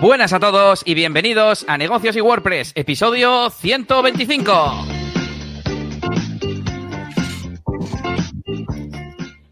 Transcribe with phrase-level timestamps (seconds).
[0.00, 4.86] Buenas a todos y bienvenidos a Negocios y WordPress, episodio 125.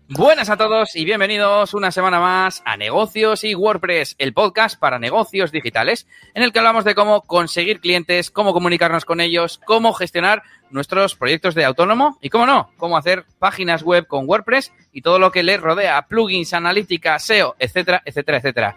[0.08, 4.98] Buenas a todos y bienvenidos una semana más a Negocios y WordPress, el podcast para
[4.98, 9.92] negocios digitales, en el que hablamos de cómo conseguir clientes, cómo comunicarnos con ellos, cómo
[9.92, 15.02] gestionar nuestros proyectos de autónomo y, cómo no, cómo hacer páginas web con WordPress y
[15.02, 18.76] todo lo que le rodea, plugins, analítica, SEO, etcétera, etcétera, etcétera.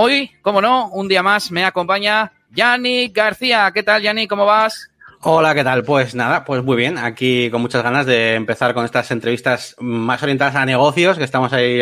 [0.00, 3.68] Hoy, como no, un día más me acompaña Yannick García.
[3.74, 4.30] ¿Qué tal, Yannick?
[4.30, 4.88] ¿Cómo vas?
[5.22, 5.82] Hola, ¿qué tal?
[5.82, 6.98] Pues nada, pues muy bien.
[6.98, 11.52] Aquí con muchas ganas de empezar con estas entrevistas más orientadas a negocios, que estamos
[11.52, 11.80] ahí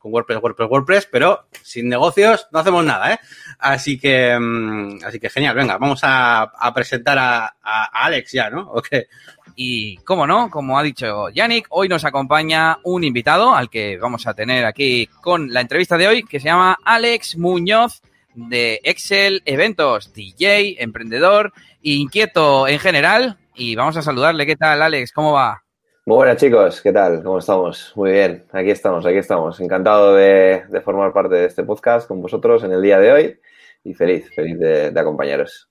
[0.00, 3.18] con WordPress, WordPress, WordPress, pero sin negocios no hacemos nada, ¿eh?
[3.60, 5.54] Así que, mm, así que genial.
[5.54, 8.62] Venga, vamos a, presentar a, a, Alex ya, ¿no?
[8.74, 9.06] ¿O qué?
[9.56, 14.26] Y, como no, como ha dicho Yannick, hoy nos acompaña un invitado al que vamos
[14.26, 18.02] a tener aquí con la entrevista de hoy, que se llama Alex Muñoz
[18.34, 21.52] de Excel Eventos, DJ, emprendedor,
[21.82, 23.38] inquieto en general.
[23.54, 24.46] Y vamos a saludarle.
[24.46, 25.12] ¿Qué tal, Alex?
[25.12, 25.62] ¿Cómo va?
[26.06, 26.80] Muy buenas, chicos.
[26.82, 27.22] ¿Qué tal?
[27.22, 27.92] ¿Cómo estamos?
[27.94, 28.44] Muy bien.
[28.52, 29.60] Aquí estamos, aquí estamos.
[29.60, 33.40] Encantado de, formar parte de este podcast con vosotros en el día de hoy
[33.84, 35.68] y feliz, feliz de acompañaros.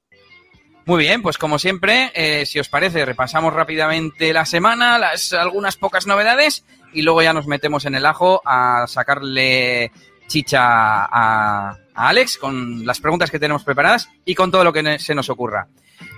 [0.85, 5.77] Muy bien, pues como siempre, eh, si os parece, repasamos rápidamente la semana, las algunas
[5.77, 9.91] pocas novedades y luego ya nos metemos en el ajo a sacarle
[10.27, 14.99] chicha a, a Alex con las preguntas que tenemos preparadas y con todo lo que
[14.99, 15.69] se nos ocurra.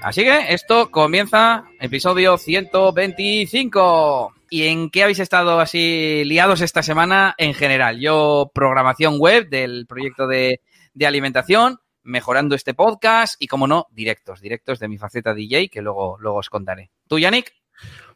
[0.02, 4.34] Así que esto comienza episodio 125.
[4.50, 8.00] ¿Y en qué habéis estado así liados esta semana en general?
[8.00, 10.62] Yo, programación web del proyecto de,
[10.94, 15.82] de alimentación, mejorando este podcast y, como no, directos, directos de mi faceta DJ que
[15.82, 16.92] luego, luego os contaré.
[17.08, 17.54] ¿Tú, Yannick?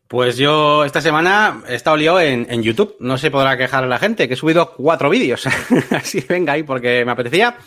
[0.08, 2.96] Pues yo esta semana he estado liado en, en, YouTube.
[3.00, 5.46] No se podrá quejar la gente, que he subido cuatro vídeos.
[5.92, 7.58] Así venga ahí porque me apetecía.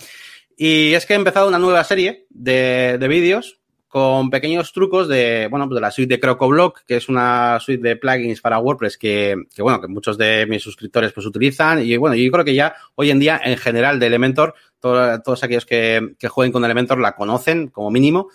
[0.57, 3.61] Y es que he empezado una nueva serie de, de vídeos
[3.93, 7.97] con pequeños trucos de, bueno, de la suite de CrocoBlock, que es una suite de
[7.97, 11.85] plugins para WordPress que, que, bueno, que muchos de mis suscriptores pues utilizan.
[11.85, 15.43] Y bueno, yo creo que ya hoy en día, en general, de Elementor, todo, todos
[15.43, 18.29] aquellos que, que jueguen con Elementor la conocen como mínimo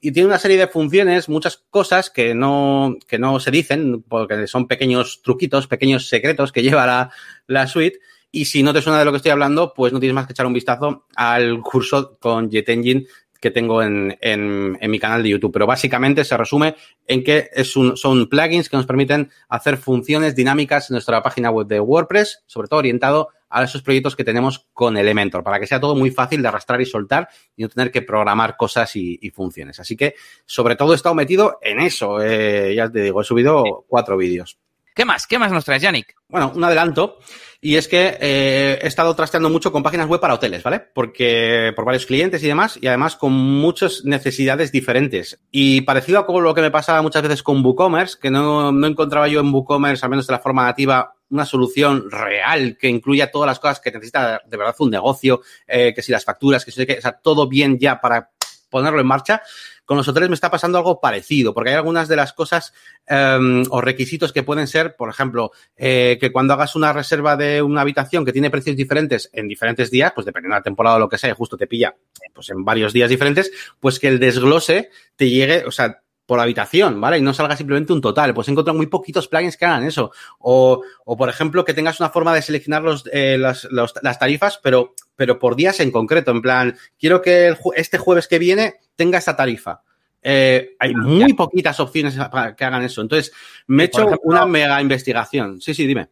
[0.00, 4.46] y tiene una serie de funciones, muchas cosas que no, que no se dicen, porque
[4.46, 7.10] son pequeños truquitos, pequeños secretos que lleva la,
[7.46, 7.98] la suite.
[8.30, 10.32] Y si no te suena de lo que estoy hablando, pues no tienes más que
[10.32, 13.06] echar un vistazo al curso con JetEngine
[13.40, 15.52] que tengo en, en, en, mi canal de YouTube.
[15.52, 16.74] Pero básicamente se resume
[17.06, 21.50] en que es un, son plugins que nos permiten hacer funciones dinámicas en nuestra página
[21.50, 25.66] web de WordPress, sobre todo orientado a esos proyectos que tenemos con Elementor, para que
[25.66, 29.18] sea todo muy fácil de arrastrar y soltar y no tener que programar cosas y,
[29.20, 29.80] y funciones.
[29.80, 30.14] Así que,
[30.44, 32.20] sobre todo, he estado metido en eso.
[32.22, 34.58] Eh, ya te digo, he subido cuatro vídeos.
[34.96, 35.26] ¿Qué más?
[35.26, 36.14] ¿Qué más nos traes, Yannick?
[36.26, 37.18] Bueno, un adelanto.
[37.60, 40.80] Y es que eh, he estado trasteando mucho con páginas web para hoteles, ¿vale?
[40.80, 45.38] Porque por varios clientes y demás, y además con muchas necesidades diferentes.
[45.50, 49.28] Y parecido a lo que me pasa muchas veces con WooCommerce, que no, no encontraba
[49.28, 53.48] yo en WooCommerce, al menos de la forma nativa, una solución real que incluya todas
[53.48, 56.86] las cosas que necesita de verdad un negocio, eh, que si las facturas, que si
[56.86, 58.30] que, o sea, todo bien ya para
[58.68, 59.42] ponerlo en marcha.
[59.84, 62.72] Con los hoteles me está pasando algo parecido, porque hay algunas de las cosas
[63.08, 67.62] um, o requisitos que pueden ser, por ejemplo, eh, que cuando hagas una reserva de
[67.62, 70.98] una habitación que tiene precios diferentes en diferentes días, pues dependiendo de la temporada o
[70.98, 71.94] lo que sea, justo te pilla
[72.34, 77.00] pues en varios días diferentes, pues que el desglose te llegue, o sea, por habitación,
[77.00, 77.18] ¿vale?
[77.18, 78.34] Y no salga simplemente un total.
[78.34, 80.10] Pues he encontrado muy poquitos plugins que hagan eso.
[80.38, 84.18] O, o por ejemplo, que tengas una forma de seleccionar los, eh, las, los, las
[84.18, 86.32] tarifas, pero, pero por días en concreto.
[86.32, 89.82] En plan, quiero que el, este jueves que viene tenga esta tarifa.
[90.20, 93.00] Eh, hay muy poquitas opciones para que hagan eso.
[93.00, 93.32] Entonces,
[93.68, 95.60] me he hecho ejemplo, una mega investigación.
[95.60, 96.08] Sí, sí, dime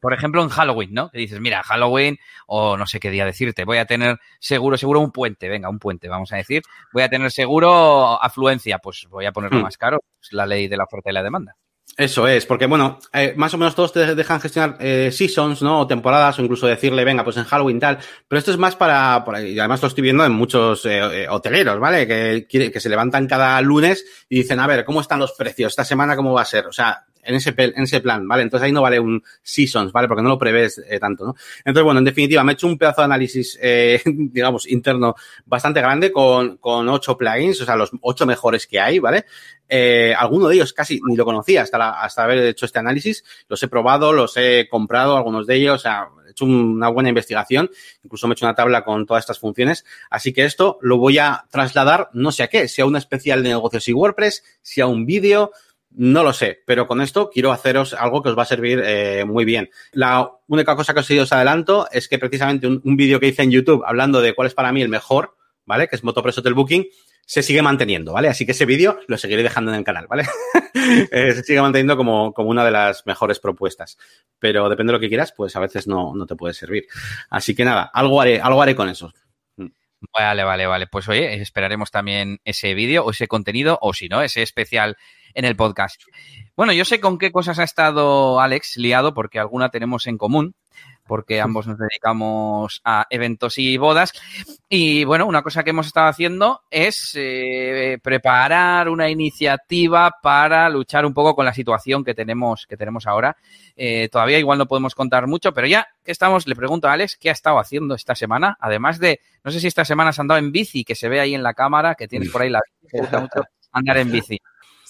[0.00, 1.10] por ejemplo, en Halloween, ¿no?
[1.10, 5.00] Que dices, mira, Halloween, o no sé qué día decirte, voy a tener seguro, seguro
[5.00, 9.26] un puente, venga, un puente, vamos a decir, voy a tener seguro afluencia, pues voy
[9.26, 9.62] a ponerlo hmm.
[9.62, 11.56] más caro, es la ley de la oferta y la demanda.
[11.98, 15.80] Eso es, porque bueno, eh, más o menos todos te dejan gestionar eh, seasons, ¿no?
[15.80, 17.98] O temporadas, o incluso decirle, venga, pues en Halloween tal.
[18.28, 21.26] Pero esto es más para, por ahí, y además lo estoy viendo en muchos eh,
[21.28, 22.06] hoteleros, ¿vale?
[22.06, 25.72] Que, que se levantan cada lunes y dicen, a ver, ¿cómo están los precios?
[25.72, 26.68] Esta semana, ¿cómo va a ser?
[26.68, 28.42] O sea, en ese, en ese plan, ¿vale?
[28.42, 30.08] Entonces ahí no vale un seasons, ¿vale?
[30.08, 31.36] Porque no lo prevés eh, tanto, ¿no?
[31.58, 35.14] Entonces, bueno, en definitiva, me he hecho un pedazo de análisis, eh, digamos, interno
[35.46, 39.24] bastante grande con, con ocho plugins, o sea, los ocho mejores que hay, ¿vale?
[39.68, 43.24] Eh, alguno de ellos casi ni lo conocía hasta, la, hasta haber hecho este análisis.
[43.48, 47.10] Los he probado, los he comprado, algunos de ellos, o sea, he hecho una buena
[47.10, 47.70] investigación,
[48.02, 49.84] incluso me he hecho una tabla con todas estas funciones.
[50.10, 53.42] Así que esto lo voy a trasladar, no sé a qué, si a una especial
[53.42, 55.52] de negocios y WordPress, si a un vídeo,
[56.00, 59.24] No lo sé, pero con esto quiero haceros algo que os va a servir eh,
[59.24, 59.68] muy bien.
[59.90, 63.50] La única cosa que os, adelanto es que precisamente un, un vídeo que hice en
[63.50, 65.88] YouTube hablando de cuál es para mí el mejor, ¿vale?
[65.88, 66.86] Que es Motopress Hotel Booking,
[67.26, 68.28] se sigue manteniendo, ¿vale?
[68.28, 70.22] Así que ese vídeo lo seguiré dejando en el canal, ¿vale?
[71.10, 73.98] eh, se sigue manteniendo como, como, una de las mejores propuestas.
[74.38, 76.86] Pero depende de lo que quieras, pues a veces no, no te puede servir.
[77.28, 79.12] Así que nada, algo haré, algo haré con eso.
[80.16, 80.86] Vale, vale, vale.
[80.86, 84.96] Pues oye, esperaremos también ese vídeo o ese contenido, o si no, ese especial
[85.38, 86.02] en el podcast.
[86.56, 90.56] Bueno, yo sé con qué cosas ha estado Alex liado, porque alguna tenemos en común,
[91.06, 94.12] porque ambos nos dedicamos a eventos y bodas.
[94.68, 101.06] Y bueno, una cosa que hemos estado haciendo es eh, preparar una iniciativa para luchar
[101.06, 103.36] un poco con la situación que tenemos, que tenemos ahora.
[103.76, 107.16] Eh, todavía igual no podemos contar mucho, pero ya que estamos, le pregunto a Alex
[107.16, 110.40] qué ha estado haciendo esta semana, además de, no sé si esta semana has andado
[110.40, 112.90] en bici, que se ve ahí en la cámara, que tienes por ahí la bici,
[112.90, 114.40] te gusta mucho andar en bici.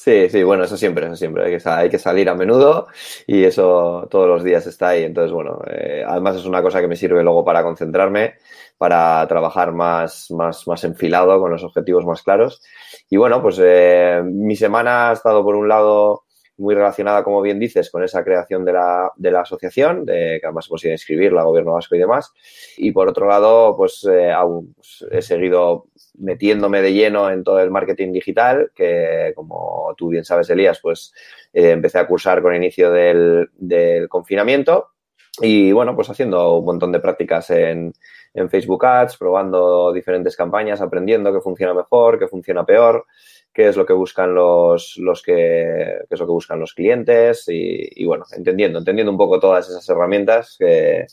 [0.09, 1.45] Sí, sí, bueno, eso siempre, eso siempre.
[1.67, 2.87] Hay que, salir a menudo
[3.27, 5.05] y eso todos los días está ahí.
[5.05, 8.37] Entonces, bueno, eh, además es una cosa que me sirve luego para concentrarme,
[8.79, 12.63] para trabajar más, más, más enfilado, con los objetivos más claros.
[13.11, 16.25] Y bueno, pues eh, mi semana ha estado por un lado
[16.57, 20.47] muy relacionada, como bien dices, con esa creación de la, de la asociación, de, que
[20.47, 22.33] además hemos ido a inscribirla, Gobierno Vasco y demás.
[22.79, 25.87] Y por otro lado, pues, eh, aún, pues, he seguido
[26.19, 31.12] metiéndome de lleno en todo el marketing digital, que como tú bien sabes, Elías, pues
[31.53, 33.49] eh, empecé a cursar con el inicio del,
[34.09, 34.88] confinamiento.
[35.41, 37.93] Y bueno, pues haciendo un montón de prácticas en,
[38.35, 43.06] en Facebook Ads, probando diferentes campañas, aprendiendo qué funciona mejor, qué funciona peor
[43.59, 47.49] qué es lo que buscan los, los que, qué es lo que buscan los clientes
[47.49, 51.06] y, y, bueno, entendiendo, entendiendo un poco todas esas herramientas que,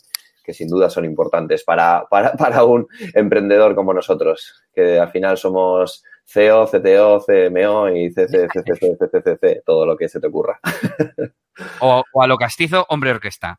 [0.46, 5.36] que sin duda son importantes para, para, para, un emprendedor como nosotros, que al final
[5.36, 10.60] somos CEO, CTO, CMO y CCCCCCC, todo lo que se te ocurra.
[11.80, 13.58] O, o a lo castizo, hombre orquesta.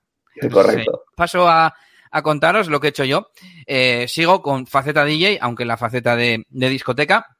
[0.52, 1.02] Correcto.
[1.04, 1.14] Sí.
[1.16, 1.74] Paso a,
[2.12, 3.32] a, contaros lo que he hecho yo.
[3.66, 7.37] Eh, sigo con faceta DJ, aunque la faceta de, de discoteca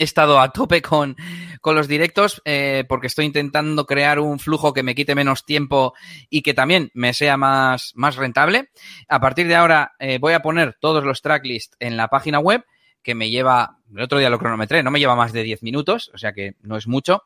[0.00, 1.14] he estado a tope con,
[1.60, 5.92] con los directos eh, porque estoy intentando crear un flujo que me quite menos tiempo
[6.30, 8.70] y que también me sea más, más rentable.
[9.08, 12.64] A partir de ahora eh, voy a poner todos los tracklists en la página web
[13.02, 16.10] que me lleva, el otro día lo cronometré, no me lleva más de 10 minutos,
[16.14, 17.24] o sea que no es mucho.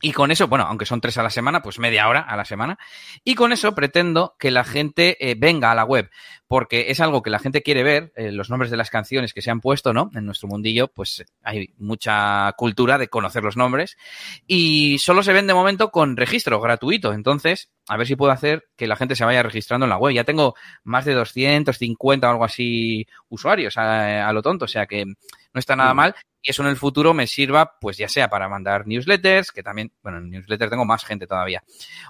[0.00, 2.44] Y con eso, bueno, aunque son tres a la semana, pues media hora a la
[2.44, 2.78] semana.
[3.24, 6.10] Y con eso pretendo que la gente eh, venga a la web,
[6.46, 9.42] porque es algo que la gente quiere ver, eh, los nombres de las canciones que
[9.42, 10.10] se han puesto, ¿no?
[10.14, 13.96] En nuestro mundillo, pues hay mucha cultura de conocer los nombres.
[14.46, 17.12] Y solo se ven de momento con registro gratuito.
[17.12, 20.14] Entonces, a ver si puedo hacer que la gente se vaya registrando en la web.
[20.14, 20.54] Ya tengo
[20.84, 25.58] más de 250 o algo así usuarios a, a lo tonto, o sea que no
[25.58, 28.86] está nada mal y eso en el futuro me sirva, pues ya sea para mandar
[28.86, 31.64] newsletters, que también, bueno, en newsletter tengo más gente todavía,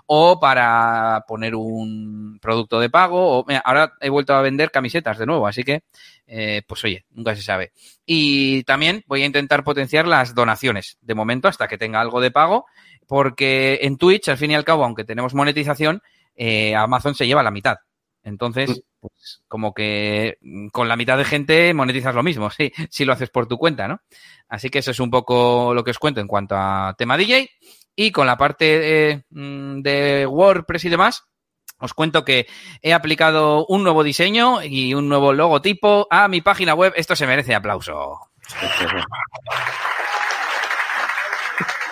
[0.07, 5.19] o para poner un producto de pago, o mira, ahora he vuelto a vender camisetas
[5.19, 5.83] de nuevo, así que,
[6.31, 7.73] eh, pues oye, nunca se sabe.
[8.05, 12.31] Y también voy a intentar potenciar las donaciones, de momento, hasta que tenga algo de
[12.31, 12.67] pago,
[13.07, 16.03] porque en Twitch, al fin y al cabo, aunque tenemos monetización,
[16.37, 17.79] eh, Amazon se lleva la mitad.
[18.23, 20.37] Entonces, pues como que
[20.71, 23.89] con la mitad de gente monetizas lo mismo, sí, si lo haces por tu cuenta,
[23.89, 24.03] ¿no?
[24.49, 27.49] Así que eso es un poco lo que os cuento en cuanto a tema DJ.
[27.97, 29.25] Y con la parte de,
[29.83, 31.25] de WordPress y demás,
[31.79, 32.47] os cuento que
[32.83, 36.93] he aplicado un nuevo diseño y un nuevo logotipo a mi página web.
[36.97, 38.19] Esto se merece aplauso.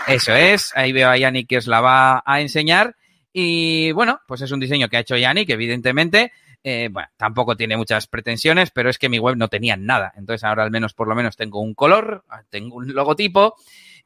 [0.07, 2.97] Eso es, ahí veo a Yannick que os la va a enseñar.
[3.33, 6.33] Y bueno, pues es un diseño que ha hecho Yannick, evidentemente.
[6.63, 10.13] Eh, bueno, tampoco tiene muchas pretensiones, pero es que mi web no tenía nada.
[10.17, 13.57] Entonces ahora al menos, por lo menos, tengo un color, tengo un logotipo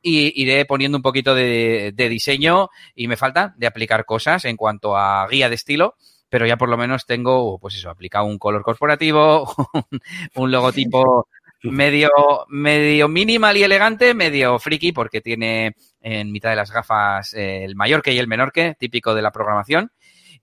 [0.03, 4.97] y iré poniendo un poquito de, diseño y me falta de aplicar cosas en cuanto
[4.97, 5.97] a guía de estilo
[6.29, 10.01] pero ya por lo menos tengo, pues eso, aplicado un color corporativo, un,
[10.37, 11.27] un logotipo
[11.63, 12.11] medio,
[12.49, 17.77] medio minimal y elegante, medio friki, porque tiene en mitad de las gafas eh, el
[17.77, 19.93] mayor que y el menor que, típico de la programación.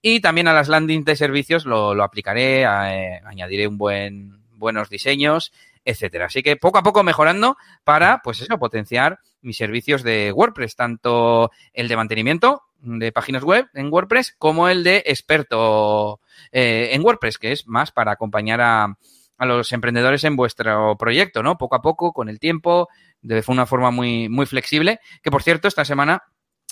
[0.00, 4.90] Y también a las landings de servicios lo, lo aplicaré, eh, añadiré un buen, buenos
[4.90, 5.52] diseños,
[5.88, 6.26] etcétera.
[6.26, 11.50] Así que poco a poco mejorando para, pues eso, potenciar mis servicios de WordPress, tanto
[11.72, 16.20] el de mantenimiento de páginas web en WordPress como el de experto
[16.52, 18.98] eh, en WordPress, que es más para acompañar a,
[19.38, 21.56] a los emprendedores en vuestro proyecto, ¿no?
[21.56, 22.88] Poco a poco, con el tiempo,
[23.22, 25.00] de una forma muy, muy flexible.
[25.22, 26.22] Que por cierto, esta semana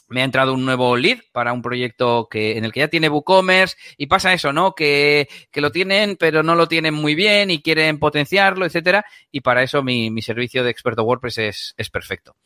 [0.08, 3.08] me ha entrado un nuevo lead para un proyecto que, en el que ya tiene
[3.08, 4.74] WooCommerce y pasa eso, ¿no?
[4.74, 9.04] Que, que lo tienen, pero no lo tienen muy bien y quieren potenciarlo, etcétera.
[9.30, 12.36] Y para eso mi, mi servicio de experto WordPress es, es perfecto.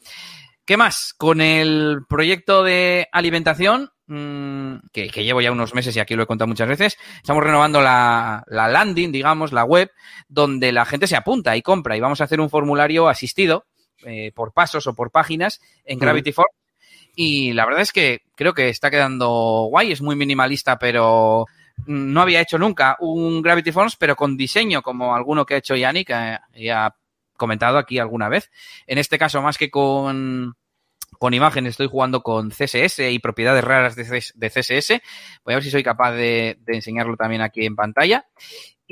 [0.64, 1.14] ¿Qué más?
[1.16, 6.22] Con el proyecto de alimentación, mmm, que, que, llevo ya unos meses y aquí lo
[6.22, 9.90] he contado muchas veces, estamos renovando la, la, landing, digamos, la web,
[10.28, 13.66] donde la gente se apunta y compra y vamos a hacer un formulario asistido
[14.04, 16.59] eh, por pasos o por páginas en Gravity Force.
[17.22, 21.44] Y la verdad es que creo que está quedando guay, es muy minimalista, pero
[21.84, 25.76] no había hecho nunca un Gravity Force, pero con diseño, como alguno que ha hecho
[25.76, 26.96] Yannick, que ya ha
[27.36, 28.50] comentado aquí alguna vez.
[28.86, 30.54] En este caso, más que con,
[31.18, 35.02] con imágenes, estoy jugando con CSS y propiedades raras de, CSS.
[35.44, 38.24] Voy a ver si soy capaz de enseñarlo también aquí en pantalla.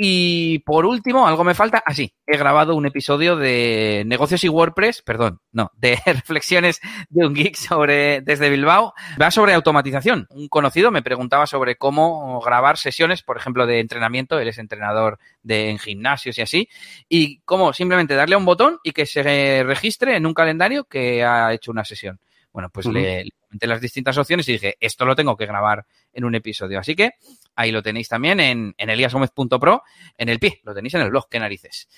[0.01, 1.83] Y por último, algo me falta.
[1.85, 7.27] Así, ah, he grabado un episodio de negocios y WordPress, perdón, no, de reflexiones de
[7.27, 8.95] un geek sobre desde Bilbao.
[9.21, 10.29] Va sobre automatización.
[10.31, 14.39] Un conocido me preguntaba sobre cómo grabar sesiones, por ejemplo, de entrenamiento.
[14.39, 16.69] Él es entrenador de en gimnasios y así.
[17.09, 21.25] Y cómo simplemente darle a un botón y que se registre en un calendario que
[21.25, 22.21] ha hecho una sesión.
[22.53, 22.93] Bueno, pues uh -huh.
[22.93, 26.35] le, le comenté las distintas opciones y dije, esto lo tengo que grabar en un
[26.35, 26.79] episodio.
[26.79, 27.13] Así que
[27.57, 29.83] ahí lo tenéis también en, en eliasgomez.pro,
[30.17, 31.89] en el pie, lo tenéis en el blog, qué narices.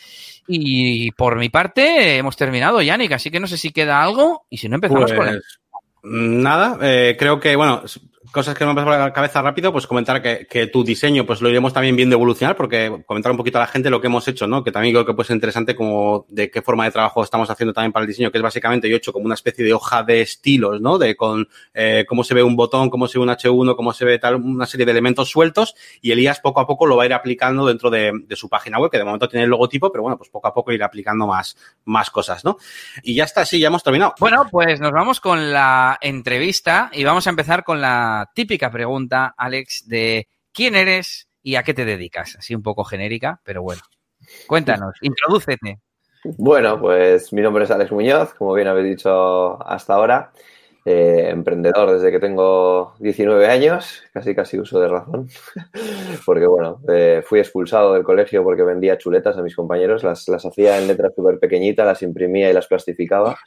[0.47, 4.59] Y por mi parte, hemos terminado, Yannick, así que no sé si queda algo y
[4.59, 5.42] si no empezamos pues, con él.
[6.02, 7.83] Nada, eh, creo que, bueno,
[8.32, 11.49] cosas que me pasan por la cabeza rápido, pues comentar que, tu diseño, pues lo
[11.49, 14.46] iremos también viendo evolucionar, porque comentar un poquito a la gente lo que hemos hecho,
[14.46, 14.62] ¿no?
[14.62, 17.72] Que también creo que puede ser interesante como de qué forma de trabajo estamos haciendo
[17.72, 20.02] también para el diseño, que es básicamente yo he hecho como una especie de hoja
[20.02, 20.99] de estilos, ¿no?
[20.99, 24.04] De con eh, cómo se ve un botón, cómo se ve un H1, cómo se
[24.04, 27.06] ve tal, una serie de elementos sueltos, y Elías poco a poco lo va a
[27.06, 30.02] ir aplicando dentro de, de su página web, que de momento tiene el logotipo, pero
[30.02, 32.58] bueno, pues poco a poco ir aplicando más, más cosas, ¿no?
[33.02, 34.14] Y ya está, sí, ya hemos terminado.
[34.20, 39.35] Bueno, pues nos vamos con la entrevista y vamos a empezar con la típica pregunta,
[39.37, 42.37] Alex, de quién eres y a qué te dedicas.
[42.37, 43.83] Así un poco genérica, pero bueno.
[44.47, 45.81] Cuéntanos, introdúcete.
[46.25, 50.33] Bueno, pues mi nombre es Alex Muñoz, como bien habéis dicho hasta ahora.
[50.87, 55.29] Eh, emprendedor desde que tengo 19 años, casi casi uso de razón,
[56.25, 60.45] porque bueno, eh, fui expulsado del colegio porque vendía chuletas a mis compañeros, las, las
[60.47, 63.39] hacía en letras súper pequeñitas, las imprimía y las plastificaba.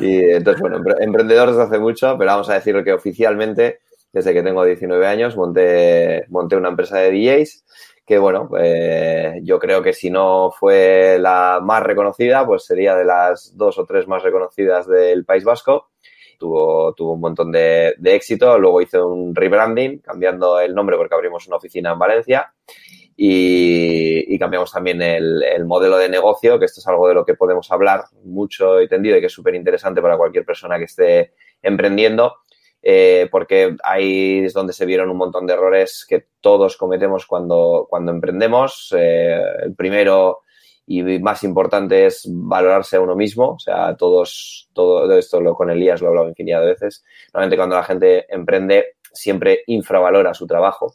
[0.00, 3.80] Y entonces, bueno, emprendedor desde hace mucho, pero vamos a decir que oficialmente,
[4.14, 7.64] desde que tengo 19 años, monté, monté una empresa de DJs
[8.06, 13.04] que bueno, eh, yo creo que si no fue la más reconocida, pues sería de
[13.04, 15.88] las dos o tres más reconocidas del País Vasco
[16.38, 18.58] tuvo, tuvo un montón de, de, éxito.
[18.58, 22.52] Luego hice un rebranding, cambiando el nombre porque abrimos una oficina en Valencia.
[23.16, 27.34] Y, cambiamos también el, el, modelo de negocio, que esto es algo de lo que
[27.34, 31.32] podemos hablar mucho y tendido y que es súper interesante para cualquier persona que esté
[31.62, 32.38] emprendiendo.
[32.86, 37.86] Eh, porque ahí es donde se vieron un montón de errores que todos cometemos cuando,
[37.88, 38.94] cuando emprendemos.
[38.94, 40.40] Eh, el primero,
[40.86, 43.52] y más importante es valorarse a uno mismo.
[43.52, 47.02] O sea, todos, todo esto lo con Elías lo he hablado infinidad de veces.
[47.32, 50.92] Normalmente cuando la gente emprende siempre infravalora su trabajo,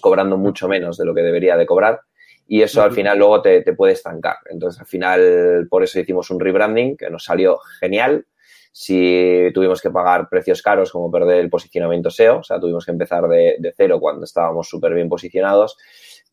[0.00, 2.00] cobrando mucho menos de lo que debería de cobrar.
[2.46, 4.36] Y eso al final luego te, te puede estancar.
[4.50, 8.24] Entonces, al final, por eso hicimos un rebranding que nos salió genial.
[8.76, 12.90] Si tuvimos que pagar precios caros como perder el posicionamiento SEO, o sea, tuvimos que
[12.90, 15.76] empezar de, de cero cuando estábamos súper bien posicionados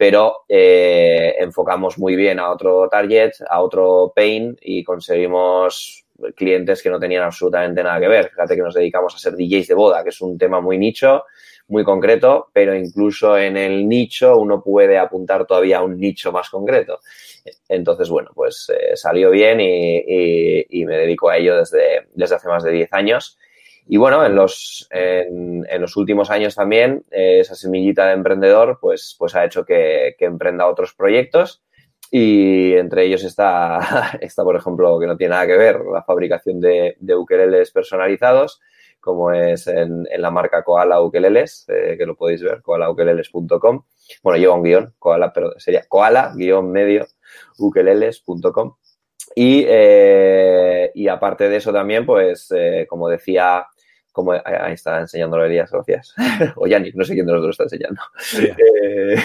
[0.01, 6.89] pero eh, enfocamos muy bien a otro target, a otro pain y conseguimos clientes que
[6.89, 8.29] no tenían absolutamente nada que ver.
[8.29, 11.25] Fíjate que nos dedicamos a ser DJs de boda, que es un tema muy nicho,
[11.71, 16.49] muy concreto, pero incluso en el nicho uno puede apuntar todavía a un nicho más
[16.49, 16.99] concreto.
[17.69, 22.63] Entonces, bueno, pues eh, salió bien y, me dedico a ello desde, desde hace más
[22.63, 23.37] de 10 años.
[23.87, 29.15] Y bueno, en los, en, los últimos años también eh, esa semillita de emprendedor pues,
[29.17, 31.63] pues ha hecho que, emprenda otros proyectos
[32.11, 33.79] y entre ellos está,
[34.21, 38.59] está, por ejemplo, que no tiene nada que ver, la fabricación de, de personalizados,
[39.01, 43.83] como es en, en, la marca Koala Ukeleles, eh, que lo podéis ver, koalaukelele.com.
[44.23, 47.07] Bueno, lleva un guion, Koala, pero sería koala-medio
[47.57, 48.75] ukeleles.com.
[49.35, 53.65] Y, eh, y aparte de eso también, pues, eh, como decía,
[54.11, 56.13] como ahí está enseñándolo Elías, gracias.
[56.57, 58.01] o Yannick, no sé quién de los dos está enseñando.
[58.39, 58.55] Yeah.
[58.83, 59.15] Eh,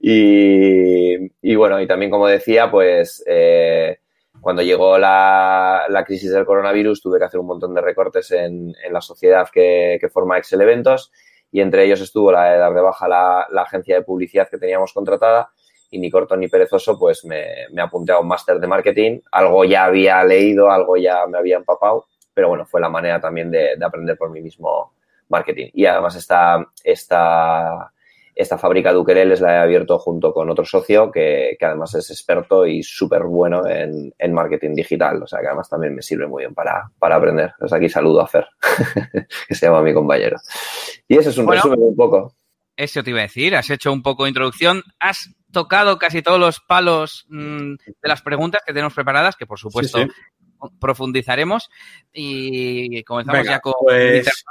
[0.00, 3.99] y, y, bueno, y también como decía, pues eh,
[4.40, 8.74] cuando llegó la, la, crisis del coronavirus tuve que hacer un montón de recortes en,
[8.82, 11.12] en la sociedad que, que, forma Excel Eventos
[11.52, 14.58] y entre ellos estuvo la de dar de baja la, la agencia de publicidad que
[14.58, 15.50] teníamos contratada
[15.90, 19.20] y ni corto ni perezoso, pues me, me apunté a un máster de marketing.
[19.32, 23.50] Algo ya había leído, algo ya me había empapado, pero bueno, fue la manera también
[23.50, 24.92] de, de aprender por mí mismo
[25.28, 25.70] marketing.
[25.72, 27.92] Y además esta, esta,
[28.34, 32.66] esta fábrica de la he abierto junto con otro socio que, que además es experto
[32.66, 35.22] y súper bueno en, en, marketing digital.
[35.22, 37.52] O sea, que además también me sirve muy bien para, para aprender.
[37.60, 38.46] Desde aquí saludo a Fer,
[39.48, 40.36] que se llama mi compañero.
[41.08, 42.34] Y eso es un bueno, resumen un poco.
[42.76, 43.56] Eso te iba a decir.
[43.56, 44.82] Has hecho un poco de introducción.
[44.98, 49.58] Has tocado casi todos los palos mmm, de las preguntas que tenemos preparadas, que por
[49.58, 50.10] supuesto sí, sí
[50.80, 51.70] profundizaremos
[52.12, 53.74] y comenzamos Venga, ya con...
[53.80, 54.44] Pues,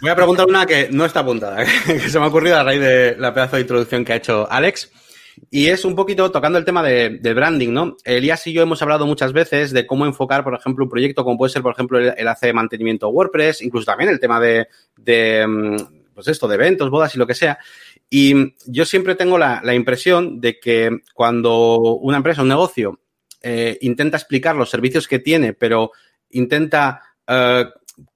[0.00, 2.80] voy a preguntar una que no está apuntada, que se me ha ocurrido a raíz
[2.80, 4.90] de la pedazo de introducción que ha hecho Alex.
[5.50, 7.96] Y es un poquito tocando el tema de, de, branding, ¿no?
[8.04, 11.36] Elías y yo hemos hablado muchas veces de cómo enfocar, por ejemplo, un proyecto como
[11.36, 15.46] puede ser, por ejemplo, el, el hace mantenimiento WordPress, incluso también el tema de, de,
[15.46, 15.76] mm,
[16.14, 17.58] pues esto, de eventos, bodas y lo que sea.
[18.08, 23.00] Y yo siempre tengo la, la impresión de que cuando una empresa, un negocio,
[23.42, 25.92] eh, intenta explicar los servicios que tiene, pero
[26.30, 27.66] intenta, eh,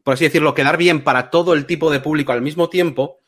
[0.03, 3.19] por así decirlo, quedar bien para todo el tipo de público al mismo tiempo,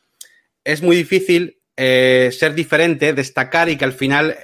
[0.63, 4.37] es muy difícil eh, ser diferente, destacar y que al final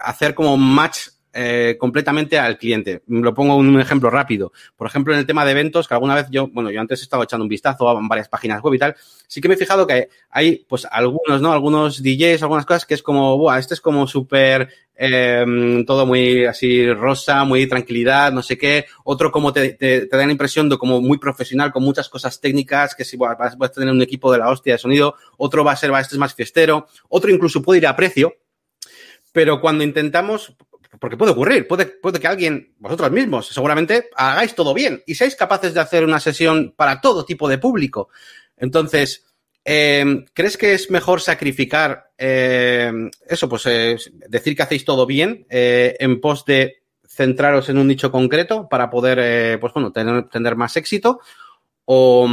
[0.00, 3.02] hacer como match eh, completamente al cliente.
[3.08, 4.52] Lo pongo un ejemplo rápido.
[4.76, 7.02] Por ejemplo, en el tema de eventos, que alguna vez yo, bueno, yo antes he
[7.02, 8.94] estado echando un vistazo a varias páginas web y tal,
[9.26, 11.52] sí que me he fijado que hay, pues, algunos, ¿no?
[11.52, 15.44] Algunos DJs, algunas cosas que es como, buah, este es como súper, eh,
[15.84, 18.86] todo muy así rosa, muy tranquilidad, no sé qué.
[19.02, 19.76] Otro como te,
[20.08, 23.56] da la impresión de como muy profesional, con muchas cosas técnicas, que si buah, vas
[23.60, 25.16] a tener un equipo de la hostia de sonido.
[25.36, 26.86] Otro va a ser, va, este es más fiestero.
[27.08, 28.36] Otro incluso puede ir a precio.
[29.32, 30.54] Pero cuando intentamos,
[30.98, 35.36] porque puede ocurrir, puede, puede que alguien, vosotros mismos, seguramente hagáis todo bien y seáis
[35.36, 38.08] capaces de hacer una sesión para todo tipo de público.
[38.56, 39.26] Entonces,
[39.64, 42.92] eh, ¿crees que es mejor sacrificar eh,
[43.28, 43.96] eso, pues eh,
[44.28, 48.90] decir que hacéis todo bien eh, en pos de centraros en un nicho concreto para
[48.90, 51.20] poder, eh, pues bueno, tener más éxito?
[51.86, 52.26] O,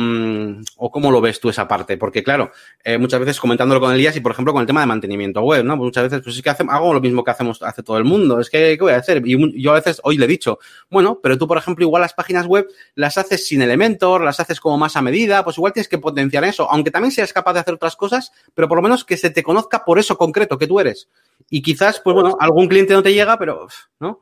[0.78, 1.98] o, cómo lo ves tú esa parte?
[1.98, 2.52] Porque, claro,
[2.86, 5.66] eh, muchas veces comentándolo con Elías y, por ejemplo, con el tema de mantenimiento web,
[5.66, 5.76] ¿no?
[5.76, 8.40] Pues muchas veces, pues es que hago lo mismo que hacemos, hace todo el mundo.
[8.40, 9.22] Es que, ¿qué voy a hacer?
[9.26, 12.14] Y yo a veces hoy le he dicho, bueno, pero tú, por ejemplo, igual las
[12.14, 15.90] páginas web las haces sin Elementor, las haces como más a medida, pues igual tienes
[15.90, 19.04] que potenciar eso, aunque también seas capaz de hacer otras cosas, pero por lo menos
[19.04, 21.10] que se te conozca por eso concreto que tú eres.
[21.50, 23.68] Y quizás, pues bueno, algún cliente no te llega, pero,
[24.00, 24.22] ¿no?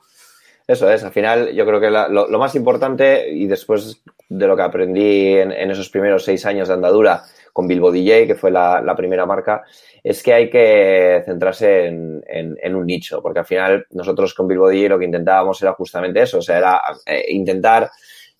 [0.70, 4.56] Eso es, al final yo creo que lo, lo, más importante y después de lo
[4.56, 8.94] que aprendí en, esos primeros seis años de andadura con Bilbo DJ, que fue la,
[8.96, 9.64] primera marca,
[10.04, 14.48] es que hay que centrarse en, en, en, un nicho, porque al final nosotros con
[14.48, 17.90] Bilbo DJ lo que intentábamos era justamente eso, o sea, era eh, intentar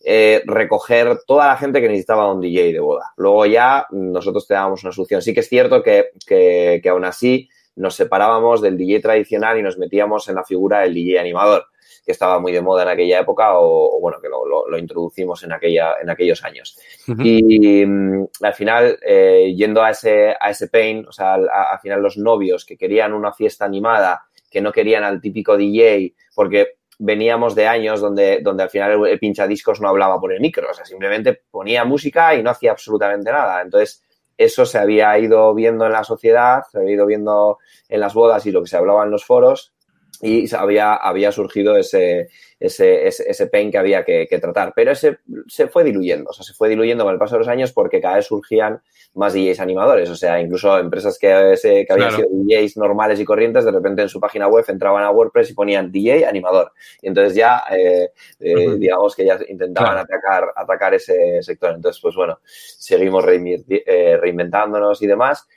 [0.06, 3.12] eh, recoger toda la gente que necesitaba un DJ de boda.
[3.18, 5.22] Luego ya nosotros te dábamos una solución.
[5.22, 9.64] Sí que es cierto que, que, que aún así nos separábamos del DJ tradicional y
[9.64, 11.66] nos metíamos en la figura del DJ animador
[12.06, 14.78] que estaba muy de moda en aquella época o, o bueno, que lo, lo, lo,
[14.78, 16.78] introducimos en, aquella, en aquellos años.
[17.08, 17.26] Uh -huh.
[17.26, 21.80] Y um, al final, eh, yendo a ese, a ese pain, o sea, al, al,
[21.80, 26.80] final los novios que querían una fiesta animada, que no querían al típico DJ, porque
[26.98, 30.70] veníamos de años donde, donde al final el, el pinchadiscos no hablaba por el micro,
[30.70, 33.62] o sea, simplemente ponía música y no hacía absolutamente nada.
[33.62, 34.04] Entonces,
[34.40, 37.58] eso se había ido viendo en la sociedad, se había ido viendo
[37.90, 39.74] en las bodas y lo que se hablaba en los foros,
[40.22, 42.28] y había, había surgido ese,
[42.60, 44.74] ese, ese, ese pain que había que, que, tratar.
[44.76, 47.48] Pero ese se fue diluyendo, o sea, se fue diluyendo con el paso de los
[47.48, 48.82] años porque cada vez surgían
[49.16, 52.16] más DJs animadores, o sea, incluso empresas que, que habían claro.
[52.16, 55.54] sido DJs normales y corrientes, de repente en su página web entraban a WordPress y
[55.54, 56.72] ponían DJ animador.
[57.02, 58.78] Y entonces ya, eh, eh, uh -huh.
[58.78, 60.02] digamos que ya intentaban claro.
[60.02, 61.76] atacar, atacar ese sector.
[61.76, 65.48] Entonces, pues bueno, seguimos eh, reinventándonos y demás.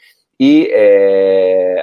[0.45, 1.77] Y eh,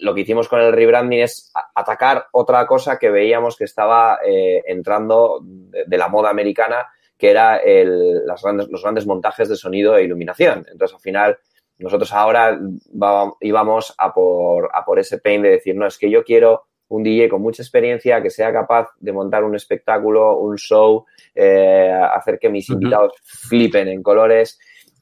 [0.00, 4.62] lo que hicimos con el rebranding es atacar otra cosa que veíamos que estaba eh,
[4.66, 9.96] entrando de, la moda americana, que era el, las grandes, los grandes montajes de sonido
[9.96, 10.66] e iluminación.
[10.70, 11.38] Entonces, al final,
[11.78, 12.60] nosotros ahora
[13.02, 16.64] va, íbamos a por, a por ese pain de decir, no, es que yo quiero
[16.88, 21.98] un DJ con mucha experiencia que sea capaz de montar un espectáculo, un show, eh,
[22.12, 22.76] hacer que mis uh -huh.
[22.76, 24.58] invitados flipen en colores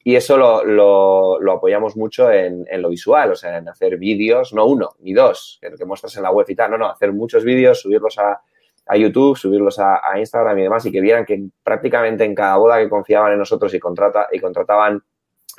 [0.09, 3.97] y eso lo, lo, lo apoyamos mucho en, en, lo visual, o sea, en hacer
[3.97, 6.89] vídeos, no uno, ni dos, que, que muestras en la web y tal, no, no,
[6.89, 8.41] hacer muchos vídeos, subirlos a,
[8.87, 12.79] a YouTube, subirlos a, Instagram y demás, y que vieran que prácticamente en cada boda
[12.79, 14.99] que confiaban en nosotros y, contrata, y contrataban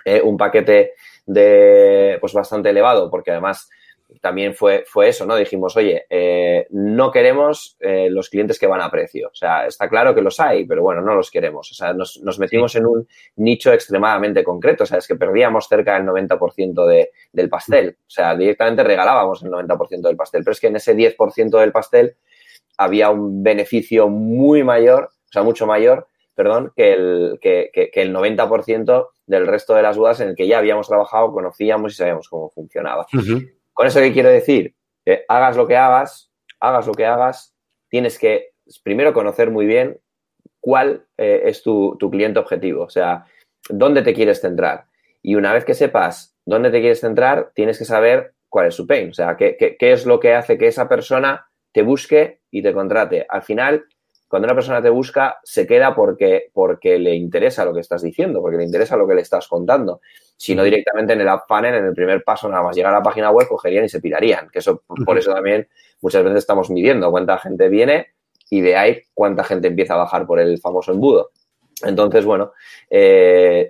[0.05, 0.95] eh, un paquete
[1.27, 3.71] de pues bastante elevado, porque además
[4.21, 5.37] también fue, fue eso, ¿no?
[5.37, 9.29] Dijimos, oye, eh, no queremos eh, los clientes que van a precio.
[9.29, 11.71] O sea, está claro que los hay, pero bueno, no los queremos.
[11.71, 12.79] O sea, nos, nos metimos sí.
[12.79, 14.85] en un nicho extremadamente concreto.
[14.85, 17.97] O sea, es que perdíamos cerca del 90% de, del pastel.
[18.01, 20.43] O sea, directamente regalábamos el 90% del pastel.
[20.45, 22.17] Pero es que en ese 10% del pastel
[22.77, 26.07] había un beneficio muy mayor, o sea, mucho mayor
[26.41, 30.47] perdón, que el, que, que, el 90% del resto de las dudas en el que
[30.47, 33.07] ya habíamos trabajado, conocíamos y sabíamos cómo funcionaba.
[33.81, 34.75] Con eso, ¿qué quiero decir?
[35.07, 37.55] Que hagas lo que hagas, hagas lo que hagas,
[37.89, 38.51] tienes que
[38.85, 39.99] primero conocer muy bien
[40.61, 43.25] cuál eh, es tu, tu cliente objetivo, o sea,
[43.71, 44.85] dónde te quieres centrar.
[45.23, 48.87] Y una vez que sepas dónde te quieres centrar, tienes que saber cuál es su
[48.87, 52.63] pain, o sea, qué, qué es lo que hace que esa persona te busque y
[52.63, 53.25] te contrate.
[53.31, 53.87] Al final,
[54.31, 58.41] cuando una persona te busca, se queda porque, porque le interesa lo que estás diciendo,
[58.41, 60.01] porque le interesa lo que le estás contando.
[60.37, 62.99] Si no directamente en el app panel, en el primer paso, nada más llegar a
[62.99, 64.49] la página web, cogerían y se pirarían.
[64.49, 65.67] Que eso, por eso también
[66.01, 68.07] muchas veces estamos midiendo cuánta gente viene
[68.49, 71.33] y de ahí cuánta gente empieza a bajar por el famoso embudo.
[71.83, 72.53] Entonces, bueno,
[72.89, 73.69] eh,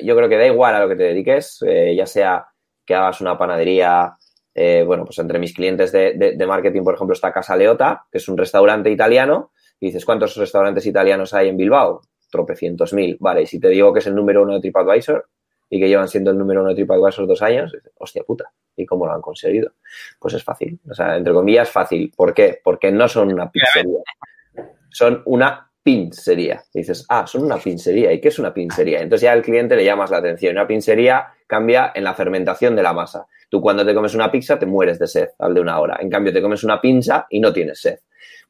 [0.00, 2.46] yo creo que da igual a lo que te dediques, eh, ya sea
[2.86, 4.16] que hagas una panadería,
[4.54, 8.28] eh, bueno, pues entre mis clientes de, marketing, por ejemplo, está Casa Leota, que es
[8.30, 12.02] un restaurante italiano, y dices, ¿cuántos restaurantes italianos hay en Bilbao?
[12.30, 15.28] Tropecientos mil, vale, y si te digo que es el número uno de TripAdvisor
[15.68, 18.86] y que llevan siendo el número uno de TripAdvisor dos años, dices, hostia puta, ¿y
[18.86, 19.72] cómo lo han conseguido?
[20.20, 22.12] Pues es fácil, o sea, entre comillas, fácil.
[22.16, 22.60] ¿Por qué?
[22.62, 23.98] Porque no son una pizzería,
[24.90, 26.62] son una pincería.
[26.74, 28.12] dices, ah, son una pincería.
[28.12, 29.00] ¿Y qué es una pincería?
[29.00, 30.52] Entonces ya al cliente le llamas la atención.
[30.52, 33.26] Una pincería cambia en la fermentación de la masa.
[33.48, 35.98] Tú cuando te comes una pizza te mueres de sed al de una hora.
[36.00, 37.98] En cambio, te comes una pinza y no tienes sed.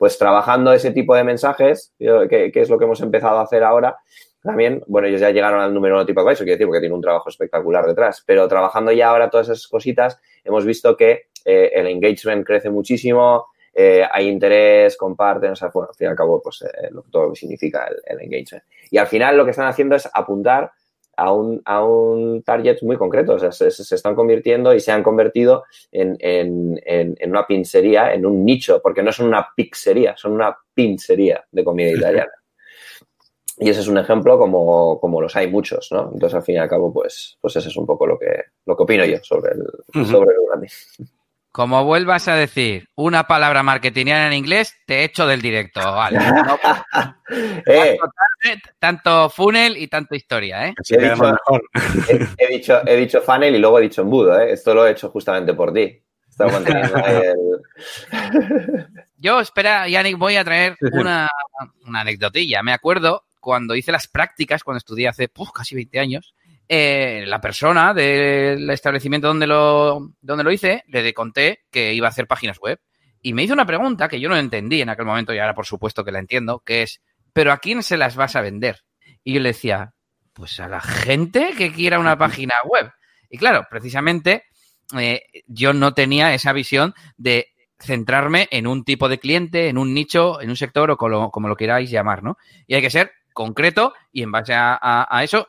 [0.00, 3.98] Pues trabajando ese tipo de mensajes, que, es lo que hemos empezado a hacer ahora,
[4.42, 7.02] también, bueno, ellos ya llegaron al número uno tipo eso quiere decir, porque tiene un
[7.02, 11.86] trabajo espectacular detrás, pero trabajando ya ahora todas esas cositas, hemos visto que eh, el
[11.86, 16.40] engagement crece muchísimo, eh, hay interés, comparten, o sea, bueno, al fin y al cabo,
[16.42, 18.64] pues eh, todo lo que significa el, engagement.
[18.90, 20.72] Y al final lo que están haciendo es apuntar
[21.20, 25.02] a un, a un target muy concreto, o sea, se, están convirtiendo y se han
[25.02, 30.32] convertido en, en, en, una pincería, en un nicho, porque no son una pizzería, son
[30.32, 32.32] una pincería de comida italiana.
[33.58, 36.10] Y ese es un ejemplo como, como, los hay muchos, ¿no?
[36.14, 38.74] Entonces, al fin y al cabo, pues, pues ese es un poco lo que, lo
[38.74, 40.70] que opino yo sobre el, sobre el branding.
[41.52, 45.80] Como vuelvas a decir una palabra marketingiana en inglés, te echo del directo.
[45.80, 46.18] Vale.
[47.66, 47.96] Eh.
[48.78, 50.74] Tanto, funnel y tanto historia, ¿eh?
[50.88, 54.52] he, dicho, he, dicho, funnel y luego he dicho embudo, ¿eh?
[54.52, 56.00] Esto lo he hecho justamente por ti.
[59.18, 61.28] Yo, espera, Yannick, voy a traer una,
[61.86, 62.62] una anecdotilla.
[62.62, 66.34] Me acuerdo cuando hice las prácticas, cuando estudié hace casi 20 años,
[66.68, 72.10] eh, la persona del establecimiento donde lo, donde lo hice, le conté que iba a
[72.10, 72.78] hacer páginas web.
[73.22, 75.66] Y me hizo una pregunta que yo no entendí en aquel momento, y ahora por
[75.66, 78.84] supuesto que la entiendo, que es, ¿pero a quién se las vas a vender?
[79.24, 79.94] Y yo le decía,
[80.32, 82.90] pues a la gente que quiera una página web.
[83.28, 84.44] Y claro, precisamente
[84.98, 89.94] eh, yo no tenía esa visión de centrarme en un tipo de cliente, en un
[89.94, 92.36] nicho, en un sector o como, como lo queráis llamar, ¿no?
[92.66, 95.48] Y hay que ser concreto y en base a, eso,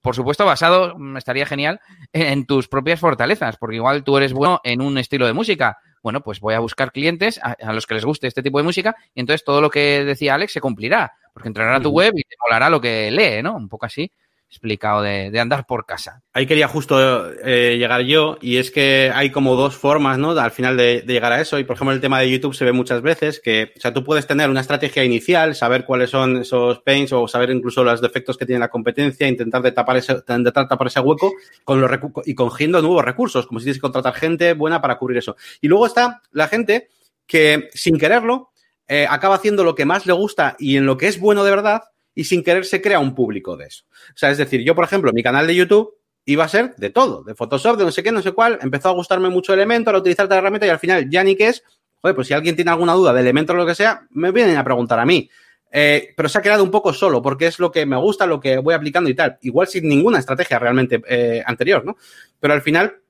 [0.00, 1.80] por supuesto, basado, mm, estaría genial,
[2.12, 5.78] en tus propias fortalezas, porque igual tú eres bueno en un estilo de música.
[6.02, 8.96] Bueno, pues voy a buscar clientes a, los que les guste este tipo de música
[9.14, 12.24] y entonces todo lo que decía Alex se cumplirá, porque entrará a tu web y
[12.24, 13.56] te molará lo que lee, ¿no?
[13.56, 14.10] Un poco así
[14.52, 16.22] explicado de, andar por casa.
[16.34, 20.32] Ahí quería justo eh, llegar yo, y es que hay como dos formas, ¿no?
[20.32, 21.58] Al final de, llegar a eso.
[21.58, 24.04] Y por ejemplo, el tema de YouTube se ve muchas veces que, o sea, tú
[24.04, 28.36] puedes tener una estrategia inicial, saber cuáles son esos pains o saber incluso los defectos
[28.36, 31.32] que tiene la competencia, intentar de tapar ese, intentar tapar ese hueco
[31.64, 31.90] con los
[32.26, 35.34] y cogiendo nuevos recursos, como si tienes que contratar gente buena para cubrir eso.
[35.62, 36.88] Y luego está la gente
[37.26, 38.50] que, sin quererlo,
[38.86, 41.50] eh, acaba haciendo lo que más le gusta y en lo que es bueno de
[41.50, 43.84] verdad, y sin querer se crea un público de eso.
[43.90, 45.94] O sea, es decir, yo, por ejemplo, mi canal de YouTube
[46.24, 48.88] iba a ser de todo, de Photoshop, de no sé qué, no sé cuál, empezó
[48.88, 51.64] a gustarme mucho Elementor, a utilizar la herramienta y al final ya ni qué es,
[52.00, 54.56] oye, pues si alguien tiene alguna duda de Elementor o lo que sea, me vienen
[54.56, 55.28] a preguntar a mí.
[55.74, 58.38] Eh, pero se ha quedado un poco solo porque es lo que me gusta, lo
[58.38, 59.38] que voy aplicando y tal.
[59.40, 61.96] Igual sin ninguna estrategia realmente eh, anterior, ¿no?
[62.38, 63.01] Pero al final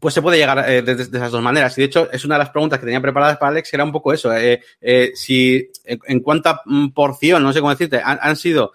[0.00, 1.76] pues se puede llegar eh, de, esas dos maneras.
[1.78, 3.92] Y de hecho, es una de las preguntas que tenía preparadas para Alex, era un
[3.92, 4.32] poco eso.
[4.34, 8.72] Eh, eh, si en, cuánta mm, porción, no sé cómo decirte, han, sido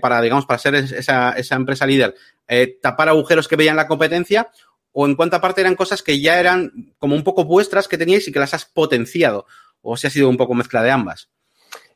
[0.00, 2.14] para, digamos, para ser esa, esa empresa líder,
[2.82, 4.50] tapar agujeros que veían la competencia,
[4.90, 8.26] o en cuánta parte eran cosas que ya eran como un poco vuestras que teníais
[8.26, 9.46] y que las has potenciado,
[9.80, 11.28] o si ha sido un poco mezcla de ambas.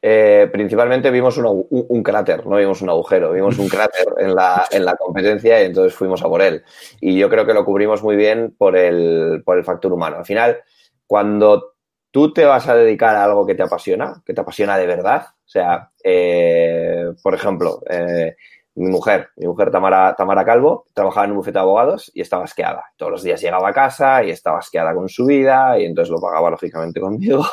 [0.05, 4.85] Eh, principalmente vimos un, cráter, no vimos un agujero, vimos un cráter en la, en
[4.85, 6.65] la competencia y entonces fuimos a por él.
[7.01, 10.17] Y yo creo que lo cubrimos muy bien por el, por el factor humano.
[10.19, 10.59] Al final,
[11.07, 11.75] cuando
[12.11, 15.27] tú te vas a dedicar a algo que te apasiona, que te apasiona de verdad,
[15.29, 18.35] o sea, eh, por ejemplo, eh,
[18.75, 22.45] mi mujer, mi mujer Tamara, Tamara Calvo, trabajaba en un bufete de abogados y estaba
[22.45, 22.85] asqueada.
[22.97, 26.21] Todos los días llegaba a casa y estaba asqueada con su vida y entonces lo
[26.21, 27.45] pagaba lógicamente conmigo,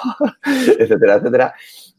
[0.80, 1.54] etcétera, etcétera.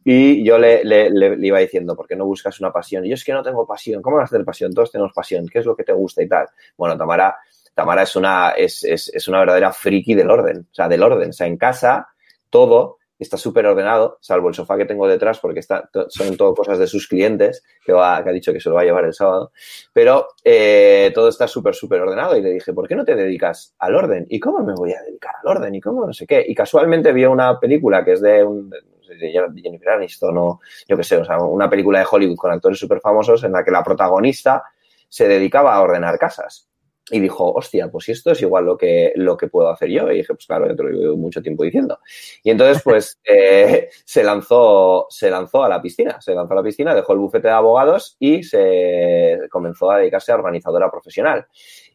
[0.04, 3.04] Y yo le, le, le, iba diciendo, ¿por qué no buscas una pasión?
[3.04, 4.00] Y yo es que no tengo pasión.
[4.00, 4.72] ¿Cómo vas a tener pasión?
[4.72, 5.46] Todos tenemos pasión.
[5.46, 6.46] ¿Qué es lo que te gusta y tal?
[6.78, 7.36] Bueno, Tamara,
[7.74, 10.66] Tamara es una, es, es, es una verdadera friki del orden.
[10.70, 11.28] O sea, del orden.
[11.28, 12.08] O sea, en casa,
[12.48, 16.78] todo está súper ordenado, salvo el sofá que tengo detrás, porque está, son todo cosas
[16.78, 19.12] de sus clientes, que, va, que ha dicho que se lo va a llevar el
[19.12, 19.52] sábado.
[19.92, 22.36] Pero eh, todo está súper, súper ordenado.
[22.36, 24.26] Y le dije, ¿por qué no te dedicas al orden?
[24.28, 25.74] ¿Y cómo me voy a dedicar al orden?
[25.74, 26.44] ¿Y cómo no sé qué?
[26.46, 31.04] Y casualmente vi una película que es de, un, de Jennifer Aniston o yo qué
[31.04, 33.82] sé, o sea, una película de Hollywood con actores súper famosos en la que la
[33.82, 34.62] protagonista
[35.08, 36.69] se dedicaba a ordenar casas
[37.10, 40.10] y dijo, hostia, pues esto es igual lo que, lo que puedo hacer yo.
[40.10, 41.98] Y dije, pues claro, yo te lo llevo mucho tiempo diciendo.
[42.42, 46.62] Y entonces, pues, eh, se lanzó, se lanzó a la piscina, se lanzó a la
[46.62, 51.46] piscina, dejó el bufete de abogados y se comenzó a dedicarse a organizadora profesional.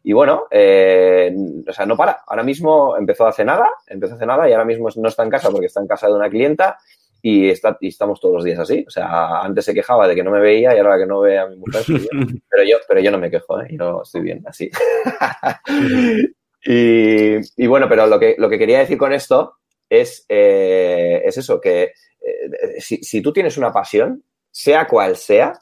[0.03, 1.35] Y bueno, eh,
[1.67, 2.23] o sea, no para.
[2.27, 5.49] Ahora mismo empezó hace nada, empezó hace nada y ahora mismo no está en casa
[5.49, 6.77] porque está en casa de una clienta
[7.27, 8.85] y, está, y estamos todos los días así.
[8.87, 11.39] O sea, antes se quejaba de que no me veía y ahora que no ve
[11.39, 12.07] a mi mujer, pues
[12.49, 13.69] pero yo, pero yo no me quejo, ¿eh?
[13.71, 14.69] yo estoy bien así.
[16.63, 19.55] y, y, bueno, pero lo que, lo que quería decir con esto
[19.89, 25.57] es, eh, es eso, que eh, si, si, tú tienes una pasión, sea cual sea,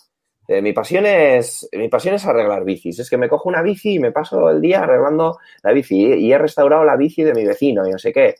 [0.49, 2.99] eh, mi, pasión es, mi pasión es arreglar bicis.
[2.99, 6.13] Es que me cojo una bici y me paso el día arreglando la bici y,
[6.25, 8.35] y he restaurado la bici de mi vecino y no sé qué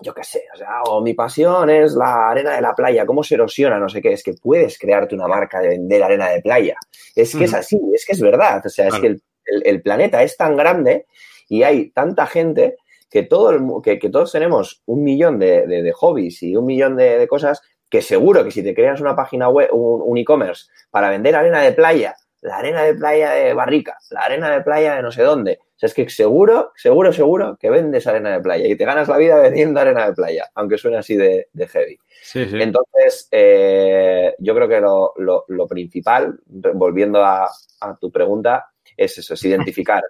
[0.00, 3.22] yo qué sé, o sea, o mi pasión es la arena de la playa, cómo
[3.22, 6.40] se erosiona, no sé qué, es que puedes crearte una marca de vender arena de
[6.40, 6.76] playa.
[7.14, 9.22] Es que es así, es que es verdad, o sea, es que el,
[9.64, 11.06] el, planeta es tan grande
[11.48, 12.76] y hay tanta gente
[13.10, 16.66] que, todo el, que, que todos tenemos un millón de, de, de hobbies y un
[16.66, 20.16] millón de, de, cosas que seguro que si te creas una página web, un, un
[20.16, 24.62] e-commerce para vender arena de playa, la arena de playa de Barrica, la arena de
[24.62, 28.40] playa de no sé dónde, sea, es que seguro, seguro, seguro que vendes arena de
[28.40, 31.68] playa y te ganas la vida vendiendo arena de playa, aunque suene así de, de
[31.68, 31.98] heavy.
[32.22, 32.60] Sí, sí.
[32.60, 37.48] Entonces, eh, yo creo que lo, lo, lo principal, volviendo a,
[37.80, 40.02] a, tu pregunta, es eso, es identificar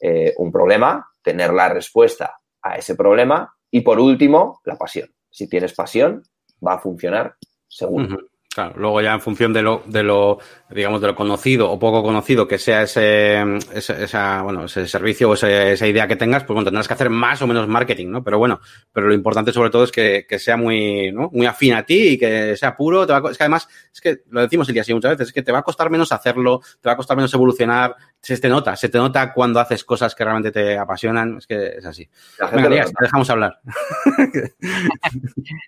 [0.00, 5.08] eh, un problema, tener la respuesta a ese problema y, por último, la pasión.
[5.30, 6.22] Si tienes pasión,
[6.64, 8.04] va a funcionar seguro.
[8.04, 8.28] Uh -huh.
[8.54, 10.38] Claro, luego ya en función de lo, de lo,
[10.70, 13.42] digamos, de lo conocido o poco conocido que sea ese,
[13.74, 16.94] ese esa, bueno, ese servicio o ese, esa idea que tengas, pues bueno, tendrás que
[16.94, 18.22] hacer más o menos marketing, ¿no?
[18.22, 18.60] Pero bueno,
[18.92, 21.30] pero lo importante sobre todo es que, que sea muy, ¿no?
[21.32, 23.04] Muy afín a ti y que sea puro.
[23.08, 25.26] Te va a, es que además, es que lo decimos el día así muchas veces,
[25.26, 28.38] es que te va a costar menos hacerlo, te va a costar menos evolucionar, se
[28.38, 31.84] te nota, se te nota cuando haces cosas que realmente te apasionan, es que es
[31.84, 32.08] así.
[32.52, 33.60] Venga, Díaz, te dejamos hablar.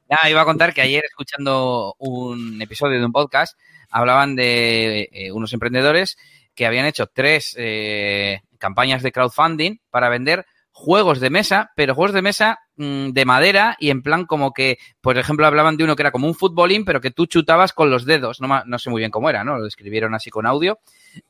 [0.09, 3.59] Nada, iba a contar que ayer escuchando un episodio de un podcast
[3.91, 6.17] hablaban de eh, unos emprendedores
[6.55, 10.47] que habían hecho tres eh, campañas de crowdfunding para vender
[10.79, 14.77] juegos de mesa, pero juegos de mesa mmm, de madera y en plan como que,
[15.01, 17.89] por ejemplo, hablaban de uno que era como un futbolín, pero que tú chutabas con
[17.89, 18.43] los dedos.
[18.43, 19.57] No, sé muy bien cómo era, ¿no?
[19.57, 20.79] Lo describieron así con audio.